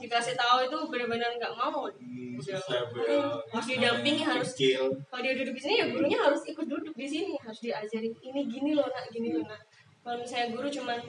Dikasih 0.01 0.33
tahu 0.33 0.57
itu 0.65 0.77
benar-benar 0.89 1.29
nggak 1.37 1.53
mau. 1.53 1.85
Hmm, 1.85 2.41
ya. 2.41 2.57
Mm, 2.57 3.29
harus 3.53 3.67
didampingi 3.69 4.23
harus 4.25 4.49
kecil. 4.57 4.89
kalau 5.05 5.21
dia 5.21 5.33
duduk 5.37 5.53
di 5.53 5.61
sini 5.61 5.75
ya 5.77 5.85
gurunya 5.93 6.17
harus 6.17 6.41
ikut 6.49 6.65
duduk 6.65 6.95
di 6.97 7.05
sini. 7.05 7.33
Harus 7.43 7.59
diajarin 7.61 8.13
ini 8.25 8.41
gini 8.49 8.71
loh 8.73 8.89
nak 8.89 9.05
gini 9.13 9.37
loh 9.37 9.45
nak. 9.45 9.61
Kalau 10.01 10.17
misalnya 10.19 10.47
guru 10.57 10.67
cuman 10.71 10.99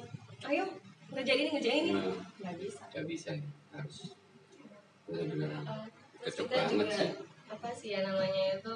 ayo 0.52 0.64
ngerjain 1.12 1.40
ini 1.40 1.50
ngerjain 1.52 1.84
ini 1.84 1.92
Nah. 1.92 2.16
nggak 2.40 2.56
bisa 2.58 2.82
nggak 2.90 3.06
bisa 3.06 3.30
harus 3.72 3.96
benar-benar 5.04 5.50
Uh, 5.64 5.84
Cocok 6.24 6.46
kita 6.48 6.56
banget 6.56 6.72
juga 6.72 6.96
sih. 6.96 7.10
apa 7.52 7.68
sih 7.70 7.88
ya 7.92 8.00
namanya 8.00 8.56
itu 8.56 8.74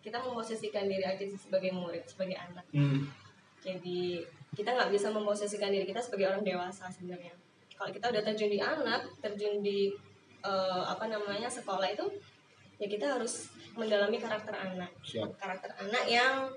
kita 0.00 0.16
memposisikan 0.16 0.88
diri 0.88 1.04
aja 1.04 1.20
sebagai 1.36 1.76
murid 1.76 2.00
sebagai 2.08 2.40
anak 2.40 2.64
hmm. 2.72 3.04
jadi 3.60 4.24
kita 4.56 4.70
nggak 4.72 4.90
bisa 4.90 5.12
memposisikan 5.12 5.68
diri 5.68 5.84
kita 5.84 6.00
sebagai 6.00 6.32
orang 6.32 6.40
dewasa 6.40 6.88
sebenarnya 6.88 7.36
kalau 7.76 7.92
kita 7.92 8.08
udah 8.08 8.22
terjun 8.24 8.48
di 8.48 8.60
anak 8.60 9.04
terjun 9.20 9.60
di 9.60 9.92
eh, 10.40 10.82
apa 10.88 11.04
namanya 11.06 11.52
sekolah 11.52 11.84
itu 11.84 12.08
ya 12.80 12.88
kita 12.88 13.20
harus 13.20 13.52
mendalami 13.76 14.16
karakter 14.16 14.56
anak 14.56 14.88
siap 15.04 15.36
karakter 15.36 15.68
anak 15.76 16.04
yang 16.08 16.48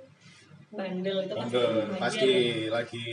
bandel 0.72 1.22
itu 1.22 1.36
pasti 1.36 1.54
Bandel, 1.54 1.76
wajar. 1.92 2.00
pasti 2.00 2.32
lagi 2.72 3.08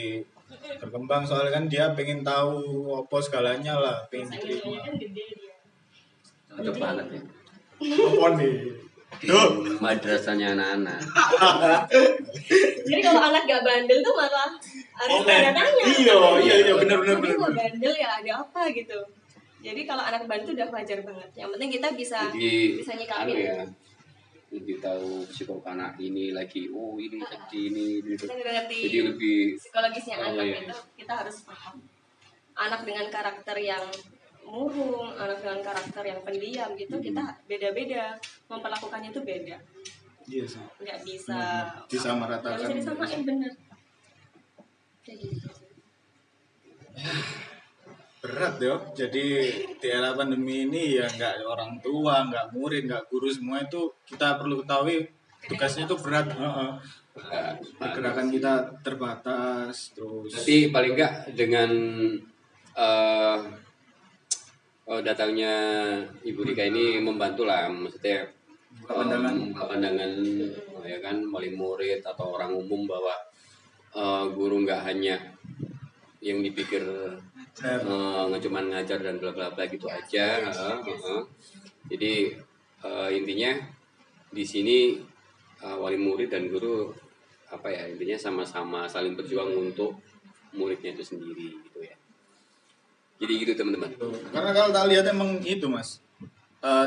berkembang 0.81 1.23
soalnya 1.23 1.53
kan 1.55 1.65
dia 1.71 1.93
pengen 1.93 2.25
tahu 2.25 2.89
apa 2.97 3.17
segalanya 3.23 3.75
lah 3.79 3.97
pengen 4.09 4.35
diterima 4.35 4.81
kan 4.83 4.95
gede 4.97 5.25
dia. 5.37 5.55
Cocok 6.51 6.77
banget 6.79 7.07
ya. 7.15 7.21
Apa 7.81 8.29
nih? 8.37 8.55
Duh. 9.21 9.51
madrasahnya 9.83 10.55
anak-anak. 10.55 11.01
Jadi 12.87 13.01
kalau 13.03 13.21
anak 13.27 13.43
gak 13.43 13.63
bandel 13.67 13.99
tuh 14.01 14.15
malah 14.15 14.55
harus 14.95 15.19
Oh, 15.19 15.27
tanya 15.27 15.51
tanya. 15.51 15.85
Iya 15.85 16.15
iya 16.41 16.55
iya 16.63 16.73
benar 16.79 16.97
benar 17.03 17.17
Tapi 17.19 17.27
benar 17.27 17.43
kok 17.43 17.53
bandel 17.59 17.93
ya 17.99 18.09
ada 18.23 18.33
apa 18.39 18.63
gitu. 18.71 18.99
Jadi 19.61 19.81
kalau 19.85 20.03
anak 20.07 20.25
bandel 20.31 20.47
tuh 20.47 20.55
udah 20.57 20.69
wajar 20.71 20.99
banget. 21.03 21.29
Yang 21.35 21.49
penting 21.59 21.71
kita 21.75 21.89
bisa 21.99 22.21
jadi 22.31 22.53
bisa 22.79 22.93
anu 22.95 23.01
nyikapin 23.03 23.37
ya 23.37 23.59
lebih 24.51 24.83
tahu 24.83 25.23
psikolog 25.31 25.63
anak 25.63 25.95
ini 26.03 26.35
lagi 26.35 26.67
oh 26.75 26.99
ini 26.99 27.23
tadi 27.23 27.71
ini 27.71 27.87
gitu. 28.03 28.27
Kita 28.27 28.35
udah 28.35 28.55
ngerti 28.59 28.77
jadi 28.91 28.99
lebih 29.15 29.39
psikologisnya 29.57 30.17
Oh, 30.19 30.27
anak 30.35 30.45
iya. 30.47 30.57
itu 30.67 30.77
kita 30.99 31.13
harus 31.23 31.37
paham. 31.47 31.77
Anak 32.59 32.81
dengan 32.83 33.07
karakter 33.09 33.57
yang 33.57 33.87
murung 34.43 35.15
anak 35.15 35.39
dengan 35.39 35.63
karakter 35.63 36.03
yang 36.03 36.21
pendiam 36.27 36.71
gitu 36.75 36.99
Hmm. 36.99 37.05
kita 37.07 37.25
beda-beda. 37.47 38.19
Memperlakukannya 38.51 39.15
itu 39.15 39.23
beda. 39.23 39.57
Iya 40.27 40.45
sih 40.47 40.63
nggak 40.83 40.99
bisa 41.07 41.39
disamaratakan. 41.87 42.59
nggak 42.59 42.75
bisa 42.75 42.91
disamain 42.91 43.21
bener. 43.23 43.53
Kayak 45.07 45.19
gitu 45.31 45.49
berat 48.31 48.55
ya 48.63 48.75
jadi 48.95 49.27
di 49.83 49.89
era 49.91 50.15
pandemi 50.15 50.71
ini 50.71 50.97
ya 50.97 51.07
nggak 51.11 51.43
orang 51.43 51.83
tua 51.83 52.23
nggak 52.31 52.55
murid 52.55 52.87
nggak 52.87 53.11
guru 53.11 53.27
semua 53.27 53.59
itu 53.61 53.91
kita 54.07 54.39
perlu 54.39 54.63
ketahui 54.63 55.11
tugasnya 55.51 55.85
itu 55.91 55.97
berat 55.99 56.27
berat. 57.11 57.57
Pergerakan 57.77 58.31
kita 58.31 58.53
terbatas 58.87 59.93
terus 59.93 60.31
tapi 60.31 60.71
paling 60.71 60.95
enggak 60.95 61.13
dengan 61.35 61.71
eh 62.79 63.39
oh, 64.87 65.01
datangnya 65.03 65.55
Ibu 66.23 66.41
Rika 66.47 66.67
ini 66.67 67.03
membantu 67.03 67.47
lah 67.47 67.67
maksudnya 67.67 68.27
Buka 68.71 69.03
pandangan. 69.03 69.35
eh, 69.35 69.39
membuka 69.43 69.65
pandangan 69.67 70.13
ya 70.87 70.99
kan 71.03 71.17
wali 71.35 71.51
murid 71.55 72.01
atau 72.07 72.39
orang 72.39 72.55
umum 72.55 72.87
bahwa 72.87 73.15
eh, 73.95 74.25
guru 74.31 74.63
nggak 74.63 74.83
hanya 74.87 75.19
yang 76.23 76.45
dipikir 76.45 76.85
Nggak 77.61 78.41
cuman 78.49 78.65
ngajar 78.73 78.99
dan 79.05 79.21
bla 79.21 79.31
bla 79.37 79.53
bla 79.53 79.65
gitu 79.69 79.85
aja 79.85 80.41
heeh, 80.49 80.77
heeh. 80.81 81.23
jadi 81.93 82.13
eh, 82.81 83.09
intinya 83.13 83.53
di 84.33 84.45
sini 84.47 84.97
eh, 85.61 85.77
wali 85.77 86.01
murid 86.01 86.33
dan 86.33 86.49
guru 86.49 86.89
apa 87.51 87.69
ya 87.69 87.85
intinya 87.91 88.17
sama-sama 88.17 88.89
saling 88.89 89.19
berjuang 89.19 89.53
untuk 89.59 89.99
muridnya 90.57 90.97
itu 90.97 91.05
sendiri 91.05 91.61
gitu 91.69 91.79
ya. 91.85 91.95
Jadi 93.21 93.33
gitu 93.45 93.53
teman-teman. 93.53 93.93
Karena 94.33 94.51
kalau 94.57 94.71
tak 94.73 94.87
lihat 94.89 95.05
emang 95.13 95.45
itu 95.45 95.69
mas. 95.69 96.01
Eh, 96.65 96.87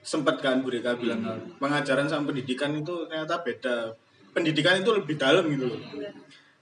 sempat 0.00 0.40
kan 0.40 0.62
Bu 0.62 0.72
Rika 0.72 0.96
bilang 0.96 1.20
pengajaran 1.58 2.08
sama 2.08 2.32
pendidikan 2.32 2.72
itu 2.72 3.04
ternyata 3.10 3.42
beda. 3.44 3.92
Pendidikan 4.32 4.80
itu 4.80 4.90
lebih 4.96 5.16
dalam 5.20 5.44
gitu 5.52 5.68
loh 5.68 5.80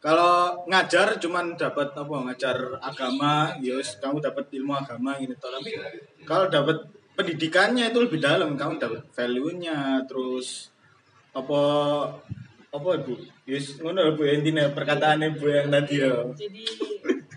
kalau 0.04 0.68
ngajar 0.68 1.16
cuman 1.16 1.56
dapat 1.56 1.96
apa? 1.96 2.14
Ngajar 2.28 2.76
agama 2.84 3.56
ya 3.64 3.80
wis, 3.80 3.96
kamu 3.96 4.20
dapat 4.20 4.52
ilmu 4.52 4.76
agama 4.76 5.16
gitu 5.16 5.32
tapi 5.40 5.72
kalau 6.28 6.52
dapat 6.52 6.76
pendidikannya 7.16 7.88
itu 7.88 8.04
lebih 8.04 8.20
dalam. 8.20 8.52
Kamu 8.52 8.76
dapat 8.76 9.00
value-nya 9.16 10.04
terus 10.04 10.68
apa 11.32 11.62
apa 12.68 12.90
bu 13.00 13.16
Yus, 13.48 13.80
ngono 13.80 14.12
lho, 14.12 14.12
bu 14.12 14.28
intinya 14.28 14.68
perkataan 14.76 15.24
ibu 15.24 15.48
yang 15.48 15.72
tadi 15.72 16.04
ya. 16.04 16.12
Jadi 16.36 16.64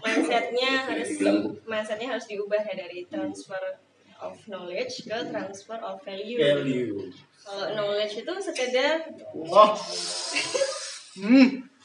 mindsetnya 0.04 0.72
harus 0.92 1.10
Bu. 1.24 1.56
mindsetnya 1.64 2.08
harus 2.20 2.28
diubah 2.28 2.68
ya 2.68 2.84
dari 2.84 3.08
transfer 3.08 3.80
of 4.20 4.36
knowledge 4.44 5.08
ke 5.08 5.18
transfer 5.32 5.80
of 5.80 6.04
value, 6.04 6.36
value. 6.36 7.16
Kalau 7.48 7.80
knowledge 7.80 8.28
itu 8.28 8.34
sekedar 8.44 9.08
wah 9.32 9.72
hmm 11.24 11.77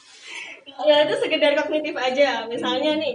ya 0.83 0.97
itu 1.05 1.15
sekedar 1.17 1.53
kognitif 1.55 1.95
aja. 1.95 2.45
Misalnya 2.47 2.97
nih 2.97 3.15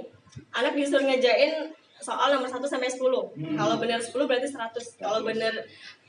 anak 0.53 0.73
disuruh 0.73 1.03
ngejain 1.03 1.73
soal 1.97 2.29
nomor 2.29 2.45
1 2.45 2.61
sampai 2.63 2.87
10 2.87 3.01
Hmm. 3.33 3.57
kalau 3.57 3.75
benar 3.81 3.97
10 3.97 4.29
berarti 4.29 4.45
100 4.45 5.01
kalau 5.01 5.25
benar 5.25 5.49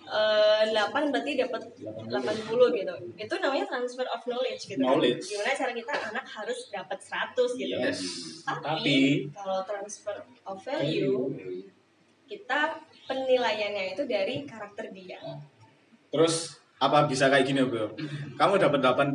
eh, 0.09 0.63
8 0.73 1.13
berarti 1.13 1.37
dapat 1.37 1.63
80 2.09 2.73
gitu. 2.73 2.95
Itu 3.15 3.35
namanya 3.41 3.65
transfer 3.67 4.05
of 4.09 4.21
knowledge 4.25 4.69
gitu 4.69 4.81
kan. 4.81 4.97
Knowledge. 4.97 5.25
gimana 5.27 5.53
cara 5.53 5.73
kita 5.73 5.93
anak 6.13 6.25
harus 6.29 6.59
dapat 6.69 6.99
100 7.01 7.57
gitu. 7.57 7.77
Yes. 7.77 8.01
tapi, 8.45 8.61
Tapi- 8.65 9.33
kalau 9.33 9.65
transfer 9.65 10.17
of 10.45 10.57
value 10.61 11.33
kita 12.25 12.77
penilaiannya 13.09 13.97
itu 13.97 14.05
dari 14.05 14.45
karakter 14.45 14.93
dia. 14.93 15.17
Terus 16.09 16.58
apa 16.79 17.11
bisa 17.11 17.27
kayak 17.27 17.43
gini 17.45 17.63
bro? 17.63 17.91
Kamu 18.39 18.55
dapat 18.55 18.79
80, 18.79 19.11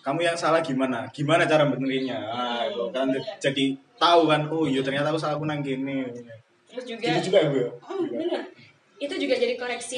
kamu 0.00 0.20
yang 0.22 0.36
salah 0.38 0.62
gimana? 0.62 1.02
Gimana 1.10 1.42
cara 1.44 1.66
benerinnya? 1.66 2.18
Ah, 2.30 2.62
itu 2.64 2.82
kan 2.94 3.10
jadi 3.38 3.64
tahu 3.98 4.30
kan, 4.30 4.46
oh 4.46 4.64
iya 4.64 4.80
ternyata 4.80 5.10
aku 5.10 5.18
salah 5.18 5.34
aku 5.34 5.46
nang 5.46 5.60
gini. 5.60 6.06
terus 6.70 6.86
juga 6.88 7.04
Gitu 7.04 7.28
juga 7.28 7.38
ya 7.42 7.48
bro? 7.50 7.68
Hmm, 7.84 8.04
bener. 8.08 8.42
itu 8.96 9.14
juga 9.18 9.34
jadi 9.34 9.54
koreksi 9.58 9.94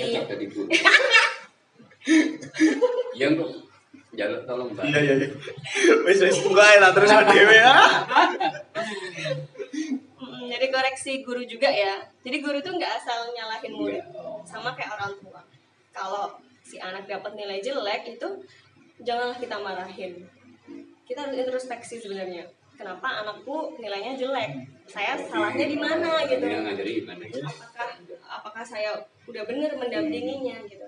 Ya 3.14 3.26
kok. 3.30 3.50
Jaluk 4.14 4.42
tolong 4.46 4.70
mbak. 4.72 4.86
Iya 4.86 4.98
iya 5.02 5.14
iya. 5.20 5.28
Wis 6.06 6.18
wis 6.22 6.38
enggak 6.40 6.78
lah 6.78 6.90
terus 6.94 7.10
dhewe 7.10 7.50
ya. 7.52 7.74
Mm, 10.14 10.46
jadi 10.46 10.66
koreksi 10.70 11.12
guru 11.26 11.42
juga 11.42 11.66
ya. 11.66 11.98
Jadi 12.22 12.36
guru 12.38 12.62
tuh 12.62 12.78
nggak 12.78 12.92
asal 13.02 13.26
nyalahin 13.34 13.72
murid, 13.74 13.98
Iya. 13.98 14.30
sama 14.46 14.70
kayak 14.78 14.94
orang 14.94 15.12
tua. 15.18 15.42
Kalau 15.90 16.30
si 16.74 16.82
anak 16.82 17.06
dapat 17.06 17.38
nilai 17.38 17.62
jelek 17.62 18.18
itu 18.18 18.28
janganlah 19.06 19.38
kita 19.38 19.54
marahin. 19.62 20.26
Kita 21.06 21.22
harus 21.22 21.38
introspeksi 21.38 22.02
sebenarnya. 22.02 22.42
Kenapa 22.74 23.22
anakku 23.22 23.78
nilainya 23.78 24.18
jelek? 24.18 24.66
Saya 24.90 25.14
salahnya 25.14 25.70
di 25.70 25.78
mana 25.78 26.26
gitu? 26.26 26.42
Apakah 27.46 27.88
apakah 28.26 28.64
saya 28.66 28.98
udah 29.30 29.46
bener 29.46 29.78
mendampinginya 29.78 30.66
gitu? 30.66 30.82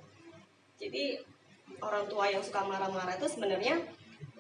Jadi 0.75 1.23
orang 1.79 2.11
tua 2.11 2.27
yang 2.27 2.43
suka 2.43 2.67
marah-marah 2.67 3.15
itu 3.15 3.31
sebenarnya 3.31 3.79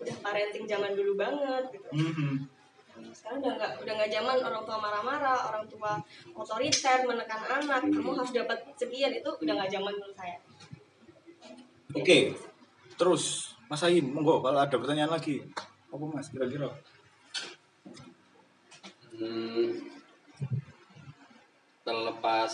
udah 0.02 0.16
parenting 0.20 0.66
zaman 0.66 0.92
dulu 0.92 1.16
banget 1.16 1.72
gitu 1.72 1.88
Mhm. 1.92 2.48
sekarang 3.12 3.44
udah 3.44 3.52
nggak 3.60 3.72
udah 3.84 3.92
nggak 3.92 4.12
zaman 4.12 4.36
orang 4.40 4.62
tua 4.64 4.78
marah-marah 4.80 5.40
orang 5.52 5.64
tua 5.68 6.00
otoriter 6.32 7.04
menekan 7.04 7.42
anak 7.44 7.84
kamu 7.92 8.10
harus 8.16 8.32
dapat 8.32 8.56
sekian 8.76 9.12
itu 9.12 9.28
udah 9.28 9.52
nggak 9.56 9.72
zaman 9.72 9.92
menurut 9.92 10.16
saya 10.16 10.36
Oke. 11.96 12.36
Terus 12.96 13.56
Mas 13.66 13.82
Ain, 13.82 14.06
monggo 14.12 14.44
kalau 14.44 14.60
ada 14.60 14.76
pertanyaan 14.76 15.10
lagi. 15.10 15.42
Apa 15.90 16.04
Mas 16.06 16.28
kira-kira? 16.28 16.70
Hmm, 19.16 19.80
terlepas 21.80 22.52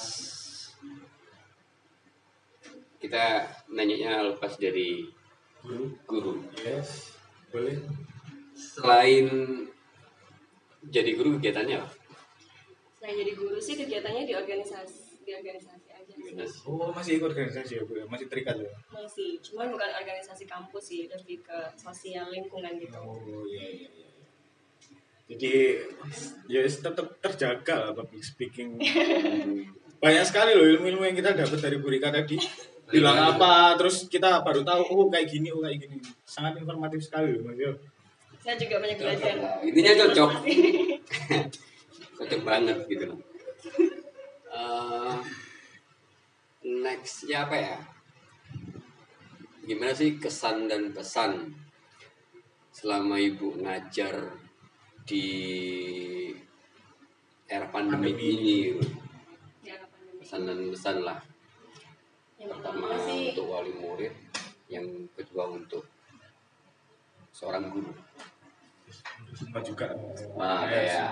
kita 3.03 3.51
nanyanya 3.66 4.30
lepas 4.30 4.55
dari 4.62 5.11
Guru. 5.62 5.90
guru. 6.07 6.32
Yes. 6.62 7.18
Boleh. 7.51 7.82
Selain 8.55 9.26
jadi 10.86 11.14
guru 11.14 11.38
kegiatannya 11.38 11.82
apa? 11.82 12.03
selain 13.03 13.18
jadi 13.18 13.34
guru 13.34 13.59
sih 13.59 13.74
kegiatannya 13.74 14.30
di 14.30 14.34
organisasi 14.38 15.26
di 15.26 15.34
organisasi 15.34 15.82
Oh, 16.64 16.89
masih 16.95 17.20
ikut 17.20 17.28
organisasi 17.35 17.72
ya, 17.78 17.83
Bu? 17.85 17.99
ya? 17.99 18.05
Masih 18.09 18.26
terikat 18.30 18.57
ya? 18.57 18.70
masih 18.89 19.37
cuman 19.45 19.68
bukan 19.74 19.91
organisasi 20.01 20.45
kampus 20.49 20.85
sih 20.89 21.03
lebih 21.11 21.45
ke 21.45 21.59
sosial 21.76 22.33
lingkungan 22.33 22.78
gitu 22.80 22.97
Oh, 23.03 23.45
iya 23.45 23.66
iya 23.68 23.89
iya. 23.93 24.09
Jadi 25.33 25.53
ya 26.51 26.61
tetap 26.66 27.07
terjaga 27.24 27.74
lah 27.89 27.91
public 27.97 28.20
speaking. 28.20 28.76
Banyak 30.03 30.24
sekali 30.26 30.53
loh 30.59 30.66
ilmu-ilmu 30.66 31.07
yang 31.07 31.16
kita 31.16 31.33
dapat 31.33 31.59
dari 31.62 31.76
Bu 31.78 31.89
Rika 31.89 32.11
tadi. 32.11 32.37
Bilang 32.91 33.16
apa, 33.16 33.78
terus 33.78 34.11
kita 34.11 34.43
baru 34.45 34.61
tahu, 34.66 34.83
oh 34.93 35.07
kayak 35.09 35.30
gini, 35.30 35.49
oh 35.55 35.62
kayak 35.64 35.78
gini. 35.80 35.97
Sangat 36.26 36.59
informatif 36.61 37.01
sekali 37.01 37.33
loh 37.39 37.49
Mas 37.49 37.57
Yo. 37.57 37.72
saya 38.43 38.59
juga 38.59 38.83
banyak 38.83 38.99
belajar 38.99 39.35
Intinya 39.62 39.93
cocok. 40.03 40.30
cocok 42.18 42.41
banget 42.43 42.76
gitu 42.91 43.05
loh. 43.14 43.18
Eh, 44.53 45.14
nextnya 46.83 47.47
apa 47.47 47.57
ya? 47.57 47.78
Gimana 49.62 49.95
sih 49.95 50.18
kesan 50.18 50.66
dan 50.66 50.91
pesan 50.91 51.55
selama 52.74 53.14
ibu 53.22 53.55
ngajar 53.62 54.35
di 55.07 55.26
era 57.47 57.70
pandemi 57.70 58.11
Pandemi. 58.11 58.35
ini? 58.35 58.59
Pesan 60.18 60.51
dan 60.51 60.59
pesan 60.70 60.97
lah. 61.07 61.18
yang 62.43 62.51
Pertama 62.59 62.99
sih 63.07 63.30
untuk 63.30 63.55
wali 63.55 63.70
murid, 63.78 64.11
yang 64.66 64.83
kedua 65.14 65.47
untuk 65.55 65.87
seorang 67.30 67.70
guru. 67.70 67.95
Semua 69.30 69.62
juga. 69.62 69.95
Wah, 70.35 70.66
Yes. 70.66 70.91
ya. 70.91 71.07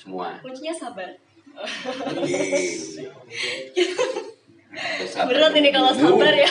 Semua. 0.00 0.40
kuncinya 0.40 0.72
sabar 0.72 1.12
Sabar 1.54 2.14
berat 5.30 5.52
ini 5.54 5.70
kalau 5.70 5.90
sabar 5.94 6.34
ya. 6.34 6.50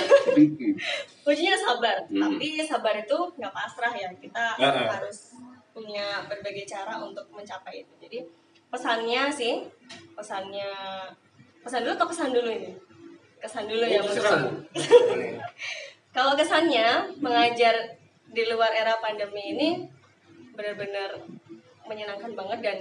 kuncinya 1.24 1.56
sabar. 1.56 1.96
Hmm. 2.08 2.20
tapi 2.20 2.60
sabar 2.64 2.96
itu 3.00 3.18
nggak 3.40 3.54
pasrah 3.54 3.94
ya. 3.96 4.10
Kita 4.16 4.60
Heeh. 4.60 4.88
harus 4.88 5.36
punya 5.74 6.24
berbagai 6.30 6.64
cara 6.68 7.00
untuk 7.02 7.28
mencapai 7.34 7.84
itu. 7.84 7.94
Jadi 8.00 8.20
pesannya 8.72 9.30
sih 9.30 9.62
pesannya 10.18 10.70
pesan 11.62 11.86
dulu 11.86 11.94
atau 11.96 12.08
kesan 12.10 12.32
dulu 12.34 12.50
ini? 12.50 12.72
Kesan 13.40 13.68
dulu 13.68 13.84
ya 13.84 14.00
menurut 14.00 14.24
Kesan. 14.24 14.42
kalau 16.16 16.34
kesannya 16.40 17.12
mengajar 17.20 17.76
di 18.34 18.44
luar 18.50 18.72
era 18.74 18.98
pandemi 18.98 19.54
ini 19.54 19.70
benar-benar 20.54 21.22
menyenangkan 21.86 22.34
banget 22.34 22.60
dan 22.62 22.78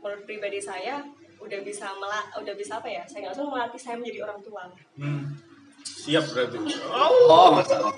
menurut 0.00 0.22
pribadi 0.26 0.58
saya 0.62 1.02
udah 1.36 1.60
bisa 1.62 1.86
mela 1.96 2.20
udah 2.36 2.54
bisa 2.56 2.80
apa 2.80 2.88
ya 2.88 3.02
saya 3.04 3.26
nggak 3.26 3.32
langsung 3.36 3.48
melatih 3.52 3.80
saya 3.80 3.94
menjadi 4.00 4.18
orang 4.26 4.40
tua 4.42 4.62
Hmm. 4.96 5.24
Siap 5.86 6.34
berarti. 6.34 6.58
Oh, 7.30 7.54
masalah. 7.54 7.94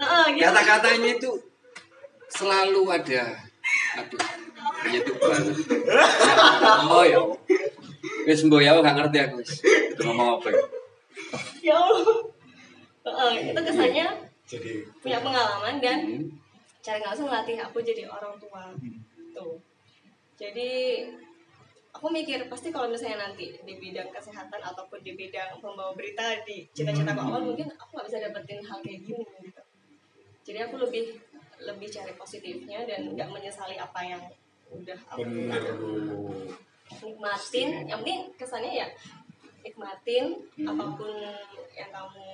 Heeh, 0.00 0.24
gitu. 0.36 0.44
Kata-katanya 0.44 1.10
itu 1.20 1.30
selalu 2.32 2.82
ada. 2.88 3.24
Aduh, 4.00 4.20
banget. 5.20 5.56
Oh 6.88 7.04
ya. 7.04 7.20
Wis 8.24 8.40
mbok 8.44 8.60
ya 8.64 8.76
gak 8.80 8.96
ngerti 8.96 9.18
aku 9.20 9.40
wis. 9.40 9.60
Itu 9.60 10.00
ngomong 10.04 10.40
apa 10.40 10.48
ya? 10.48 10.62
ya 11.60 11.74
Allah 11.76 12.16
Heeh, 13.04 13.32
itu 13.52 13.60
kesannya 13.60 14.06
Jadi 14.48 14.72
punya 15.04 15.18
pengalaman 15.20 15.76
dan 15.80 15.98
Hmm. 16.08 16.24
cara 16.80 16.96
nggak 17.00 17.10
langsung 17.12 17.28
melatih 17.28 17.56
aku 17.60 17.84
jadi 17.84 18.08
orang 18.08 18.32
tua 18.40 18.72
tuh 19.36 19.60
jadi 20.40 21.04
aku 21.92 22.06
mikir 22.12 22.46
pasti 22.46 22.68
kalau 22.70 22.86
misalnya 22.92 23.28
nanti 23.28 23.56
di 23.64 23.74
bidang 23.80 24.12
kesehatan 24.12 24.60
ataupun 24.60 25.00
di 25.02 25.16
bidang 25.18 25.58
pembawa 25.58 25.92
berita 25.96 26.38
di 26.44 26.68
cita-cita 26.76 27.12
aku 27.16 27.22
awal 27.24 27.42
mungkin 27.42 27.68
aku 27.74 27.90
nggak 27.98 28.06
bisa 28.06 28.18
dapetin 28.22 28.60
hal 28.62 28.78
kayak 28.84 29.00
gini 29.02 29.24
gitu. 29.42 29.62
Jadi 30.48 30.58
aku 30.64 30.74
lebih 30.80 31.04
lebih 31.58 31.88
cari 31.90 32.12
positifnya 32.14 32.86
dan 32.86 33.12
nggak 33.12 33.28
menyesali 33.28 33.74
apa 33.76 34.00
yang 34.06 34.22
udah 34.68 34.98
aku 35.10 35.24
nikmatin 37.02 37.68
yang 37.88 38.00
penting 38.00 38.20
kesannya 38.36 38.72
ya 38.84 38.88
nikmatin 39.64 40.38
Hmm. 40.56 40.68
apa 40.72 40.84
pun 40.96 41.12
yang 41.76 41.90
kamu 41.92 42.28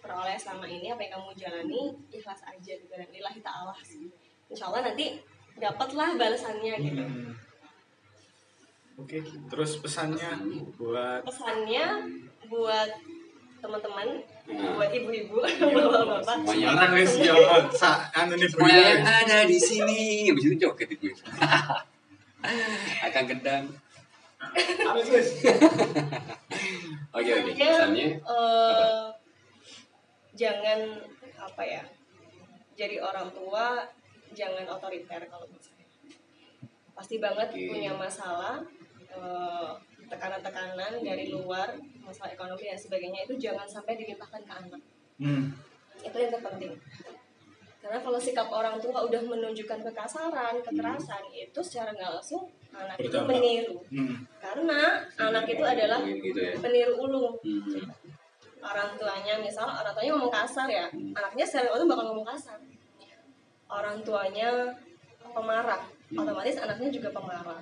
peroleh 0.00 0.36
selama 0.36 0.64
ini 0.64 0.88
apa 0.92 1.04
yang 1.04 1.20
kamu 1.20 1.30
jalani 1.36 1.82
ikhlas 2.08 2.40
aja 2.44 2.72
gitu 2.76 2.88
dan 2.90 3.08
lillahi 3.12 3.40
ta'ala 3.44 3.76
sih. 3.84 4.08
Insya 4.48 4.72
Allah 4.72 4.90
nanti 4.90 5.20
dapatlah 5.60 6.16
balasannya 6.16 6.74
gitu. 6.80 7.04
Hmm. 7.04 7.32
Oke, 9.00 9.18
terus 9.48 9.80
pesannya 9.80 10.30
buat 10.76 11.24
pesannya 11.24 11.86
buat 12.52 12.90
teman-teman 13.60 14.08
Nah. 14.50 14.74
buat 14.74 14.90
ibu-ibu 14.90 15.38
bapak-bapak 15.46 16.42
Semuanya. 16.42 16.74
Sekarang 16.74 16.92
wis 16.98 17.12
yo 17.22 17.36
sa 17.70 18.10
anu 18.10 18.34
nih 18.34 18.50
Bu 18.50 18.66
Semuanya 18.66 18.82
yang 18.82 19.06
ada 19.06 19.38
di 19.46 19.58
sini. 19.62 20.02
Habis 20.34 20.44
itu 20.50 20.56
joget 20.58 20.88
itu. 20.90 21.06
Akan 23.06 23.24
gendang. 23.30 23.64
Oke 27.14 27.30
oke. 27.30 27.52
Pesannya, 27.54 28.08
eh, 28.18 29.04
jangan 30.34 30.80
apa 31.38 31.62
ya 31.62 31.82
jadi 32.74 32.96
orang 32.98 33.28
tua 33.36 33.84
jangan 34.32 34.64
otoriter 34.72 35.20
kalau 35.28 35.46
saya 35.60 35.84
pasti 36.96 37.16
banget 37.20 37.48
Oke. 37.52 37.68
punya 37.68 37.92
masalah 37.92 38.60
eh, 39.14 39.70
tekanan-tekanan 40.10 40.92
dari 41.06 41.30
luar 41.30 41.78
masalah 42.02 42.34
ekonomi 42.34 42.66
dan 42.66 42.74
sebagainya 42.74 43.22
itu 43.30 43.38
jangan 43.38 43.64
sampai 43.70 43.94
dilimpahkan 43.94 44.42
ke 44.42 44.52
anak. 44.52 44.82
Hmm. 45.20 45.44
itu 46.00 46.16
yang 46.16 46.32
terpenting. 46.32 46.72
Karena 47.80 48.00
kalau 48.00 48.16
sikap 48.16 48.48
orang 48.48 48.80
tua 48.80 49.04
udah 49.04 49.20
menunjukkan 49.20 49.84
kekasaran 49.84 50.64
kekerasan 50.64 51.22
itu 51.32 51.60
secara 51.60 51.92
nggak 51.92 52.12
langsung 52.16 52.48
anak 52.72 52.96
itu 53.00 53.16
meniru. 53.28 53.76
Hmm. 53.92 54.16
karena 54.40 55.04
anak 55.20 55.44
itu 55.44 55.60
adalah 55.60 56.00
gitu 56.04 56.40
ya. 56.40 56.56
peniru 56.56 56.94
ulung 56.96 57.36
Hmm. 57.40 57.84
orang 58.60 58.92
tuanya 58.96 59.40
misal 59.40 59.64
orang 59.64 59.92
tuanya 59.96 60.12
ngomong 60.16 60.32
kasar 60.32 60.68
ya 60.68 60.88
anaknya 60.92 61.44
secara 61.44 61.72
itu 61.76 61.86
bakal 61.88 62.04
ngomong 62.12 62.28
kasar. 62.28 62.58
Orang 63.70 64.02
tuanya 64.02 64.72
pemarah. 65.30 65.84
Hmm. 66.10 66.26
otomatis 66.26 66.56
anaknya 66.58 66.88
juga 66.90 67.08
pemarah 67.14 67.60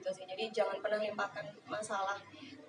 gitu 0.00 0.08
sih 0.16 0.24
jadi 0.24 0.48
jangan 0.48 0.80
pernah 0.80 0.96
limpahkan 0.96 1.44
masalah 1.68 2.16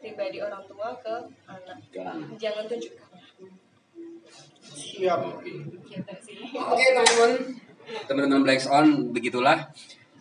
pribadi 0.03 0.43
orang 0.43 0.59
tua 0.67 0.91
ke 0.99 1.15
anak 1.47 1.79
Jangan. 1.95 2.19
jangan 2.35 2.63
tunjukkan 2.67 3.07
Siap. 4.71 5.19
Oke. 5.39 5.51
gitu 5.87 6.13
sih 6.23 6.35
Oke 6.55 6.85
teman-teman, 6.91 7.31
teman-teman 8.07 8.41
Black 8.45 8.63
On 8.71 9.11
begitulah. 9.11 9.67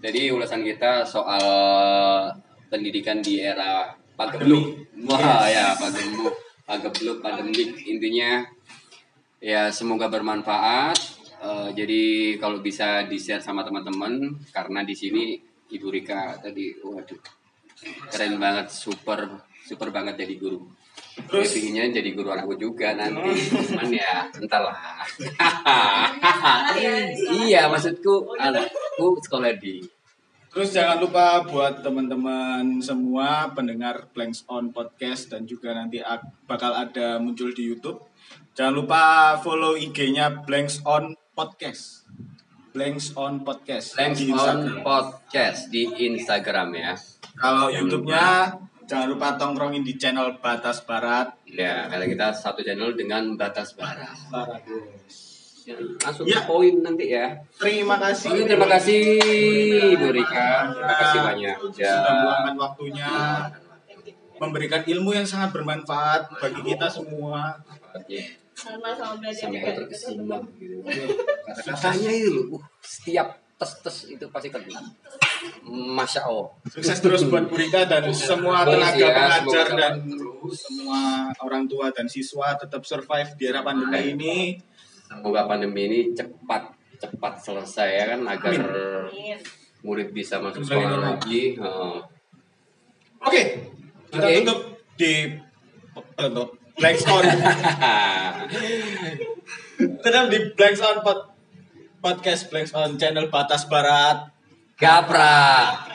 Jadi 0.02 0.32
ulasan 0.34 0.66
kita 0.66 1.06
soal 1.06 1.44
pendidikan 2.66 3.22
di 3.22 3.38
era 3.38 3.94
Pak 4.18 4.34
Gemblung. 4.34 4.74
Wah 5.06 5.46
ya 5.46 5.74
Pak 5.78 5.90
Gemblung. 5.94 6.34
agak 6.70 7.02
belum 7.02 7.18
pandemik 7.18 7.82
intinya 7.82 8.46
ya 9.42 9.70
semoga 9.74 10.06
bermanfaat 10.06 11.20
Eh, 11.40 11.68
jadi 11.72 12.02
kalau 12.36 12.60
bisa 12.60 13.08
di 13.08 13.16
share 13.16 13.40
sama 13.40 13.64
teman-teman 13.64 14.28
karena 14.52 14.84
di 14.84 14.92
sini 14.92 15.40
Ibu 15.70 15.86
Rika 15.90 16.38
tadi 16.38 16.74
waduh 16.82 17.18
keren 18.10 18.36
banget 18.36 18.68
super 18.68 19.26
super 19.64 19.88
banget 19.88 20.18
jadi 20.20 20.34
guru. 20.36 20.60
Terus- 21.30 21.52
pinginnya 21.56 21.88
jadi 22.02 22.10
guru 22.12 22.28
anakku 22.32 22.54
juga 22.56 22.92
nanti. 22.92 23.30
Cuman 23.48 23.88
ya 23.88 24.26
entahlah. 24.36 24.76
Iya 27.46 27.70
maksudku 27.70 28.34
anakku 28.36 29.16
sekolah 29.24 29.54
di 29.56 29.80
Terus 30.50 30.74
jangan 30.74 30.98
lupa 30.98 31.46
buat 31.46 31.78
teman-teman 31.78 32.82
semua 32.82 33.54
pendengar 33.54 34.10
Blanks 34.10 34.42
On 34.50 34.74
Podcast 34.74 35.30
dan 35.30 35.46
juga 35.46 35.70
nanti 35.70 36.02
ak- 36.02 36.42
bakal 36.50 36.74
ada 36.74 37.22
muncul 37.22 37.54
di 37.54 37.70
YouTube. 37.70 38.02
Jangan 38.58 38.74
lupa 38.74 39.02
follow 39.38 39.78
IG-nya 39.78 40.42
Blanks 40.42 40.82
On 40.82 41.14
Podcast. 41.38 41.99
Blanks 42.70 43.12
On 43.14 43.40
Podcast 43.40 43.94
Thanks 43.94 44.18
di 44.18 44.30
on 44.30 44.36
Instagram. 44.36 44.80
podcast 44.80 45.60
di 45.68 45.82
Instagram 46.06 46.68
ya 46.72 46.92
Kalau 47.34 47.66
YouTube-nya 47.68 48.54
jangan 48.84 49.06
lupa 49.08 49.34
tongkrongin 49.34 49.82
di 49.82 49.94
channel 49.94 50.38
Batas 50.38 50.82
Barat. 50.82 51.30
ya 51.44 51.86
kalau 51.86 52.04
kita 52.04 52.30
satu 52.30 52.60
channel 52.60 52.92
dengan 52.92 53.34
batas 53.34 53.74
barat 53.74 54.14
Barat. 54.28 54.62
langsung 56.00 56.26
Ya. 56.26 56.42
ke 56.42 56.48
poin 56.48 56.74
nanti 56.80 57.06
ya 57.08 57.30
Terima 57.54 57.94
kasih. 57.96 58.32
Oke, 58.32 58.42
terima 58.44 58.66
kasih 58.66 59.02
Bu 59.94 60.08
Rika 60.10 60.50
terima 60.72 60.94
kasih 60.96 61.18
banyak 61.22 61.56
ya 61.76 61.94
Sudah 61.94 62.12
meluangkan 62.16 62.56
waktunya 62.56 63.10
memberikan 64.40 64.82
ilmu 64.82 65.12
yang 65.12 65.28
sangat 65.28 65.52
bermanfaat 65.52 66.32
bagi 66.34 66.64
kita 66.64 66.88
semua. 66.88 67.60
Sama 68.60 68.92
sama 68.92 69.14
belajar 69.16 69.48
sampai 69.48 69.72
juga 69.88 70.36
gitu. 70.60 70.76
Katanya 71.64 72.10
itu 72.12 72.42
uh, 72.52 72.62
setiap 72.84 73.28
tes 73.56 73.72
tes 73.84 73.96
itu 74.08 74.24
pasti 74.32 74.48
kena 74.48 74.80
masya 75.68 76.24
allah 76.24 76.48
Sukses 76.64 76.96
terus 77.00 77.28
buat 77.28 77.44
Bu 77.48 77.56
Rika 77.60 77.84
dan 77.84 78.08
semua 78.08 78.64
tenaga 78.64 78.96
ya, 78.96 79.12
pengajar 79.12 79.66
dan 79.76 79.94
terus. 80.08 80.56
semua 80.64 81.28
orang 81.44 81.68
tua 81.68 81.92
dan 81.92 82.08
siswa 82.08 82.56
tetap 82.56 82.84
survive 82.88 83.36
di 83.36 83.44
era 83.44 83.60
pandemi 83.60 84.16
ini. 84.16 84.36
semoga 85.04 85.44
pandemi 85.44 85.80
ini 85.92 86.00
cepat 86.16 86.72
cepat 86.96 87.34
selesai 87.40 87.88
ya 87.88 88.04
kan 88.16 88.20
agar 88.28 88.52
Amin. 89.08 89.36
murid 89.84 90.08
bisa 90.12 90.40
masuk 90.40 90.64
sekolah 90.64 91.16
lagi 91.16 91.56
Eh, 91.56 91.98
Oke, 93.20 93.42
kita 94.08 94.24
Oke. 94.24 94.36
tutup 94.40 94.60
di 94.96 95.12
tutup 96.16 96.56
Black 96.80 96.98
On. 97.12 97.24
Tetap 100.00 100.24
di 100.32 100.38
Black 100.56 100.80
On 100.80 100.96
pod, 101.04 101.36
podcast 102.00 102.48
Black 102.48 102.72
On 102.72 102.96
channel 102.96 103.28
Batas 103.28 103.68
Barat. 103.68 104.32
Gaprak 104.80 105.89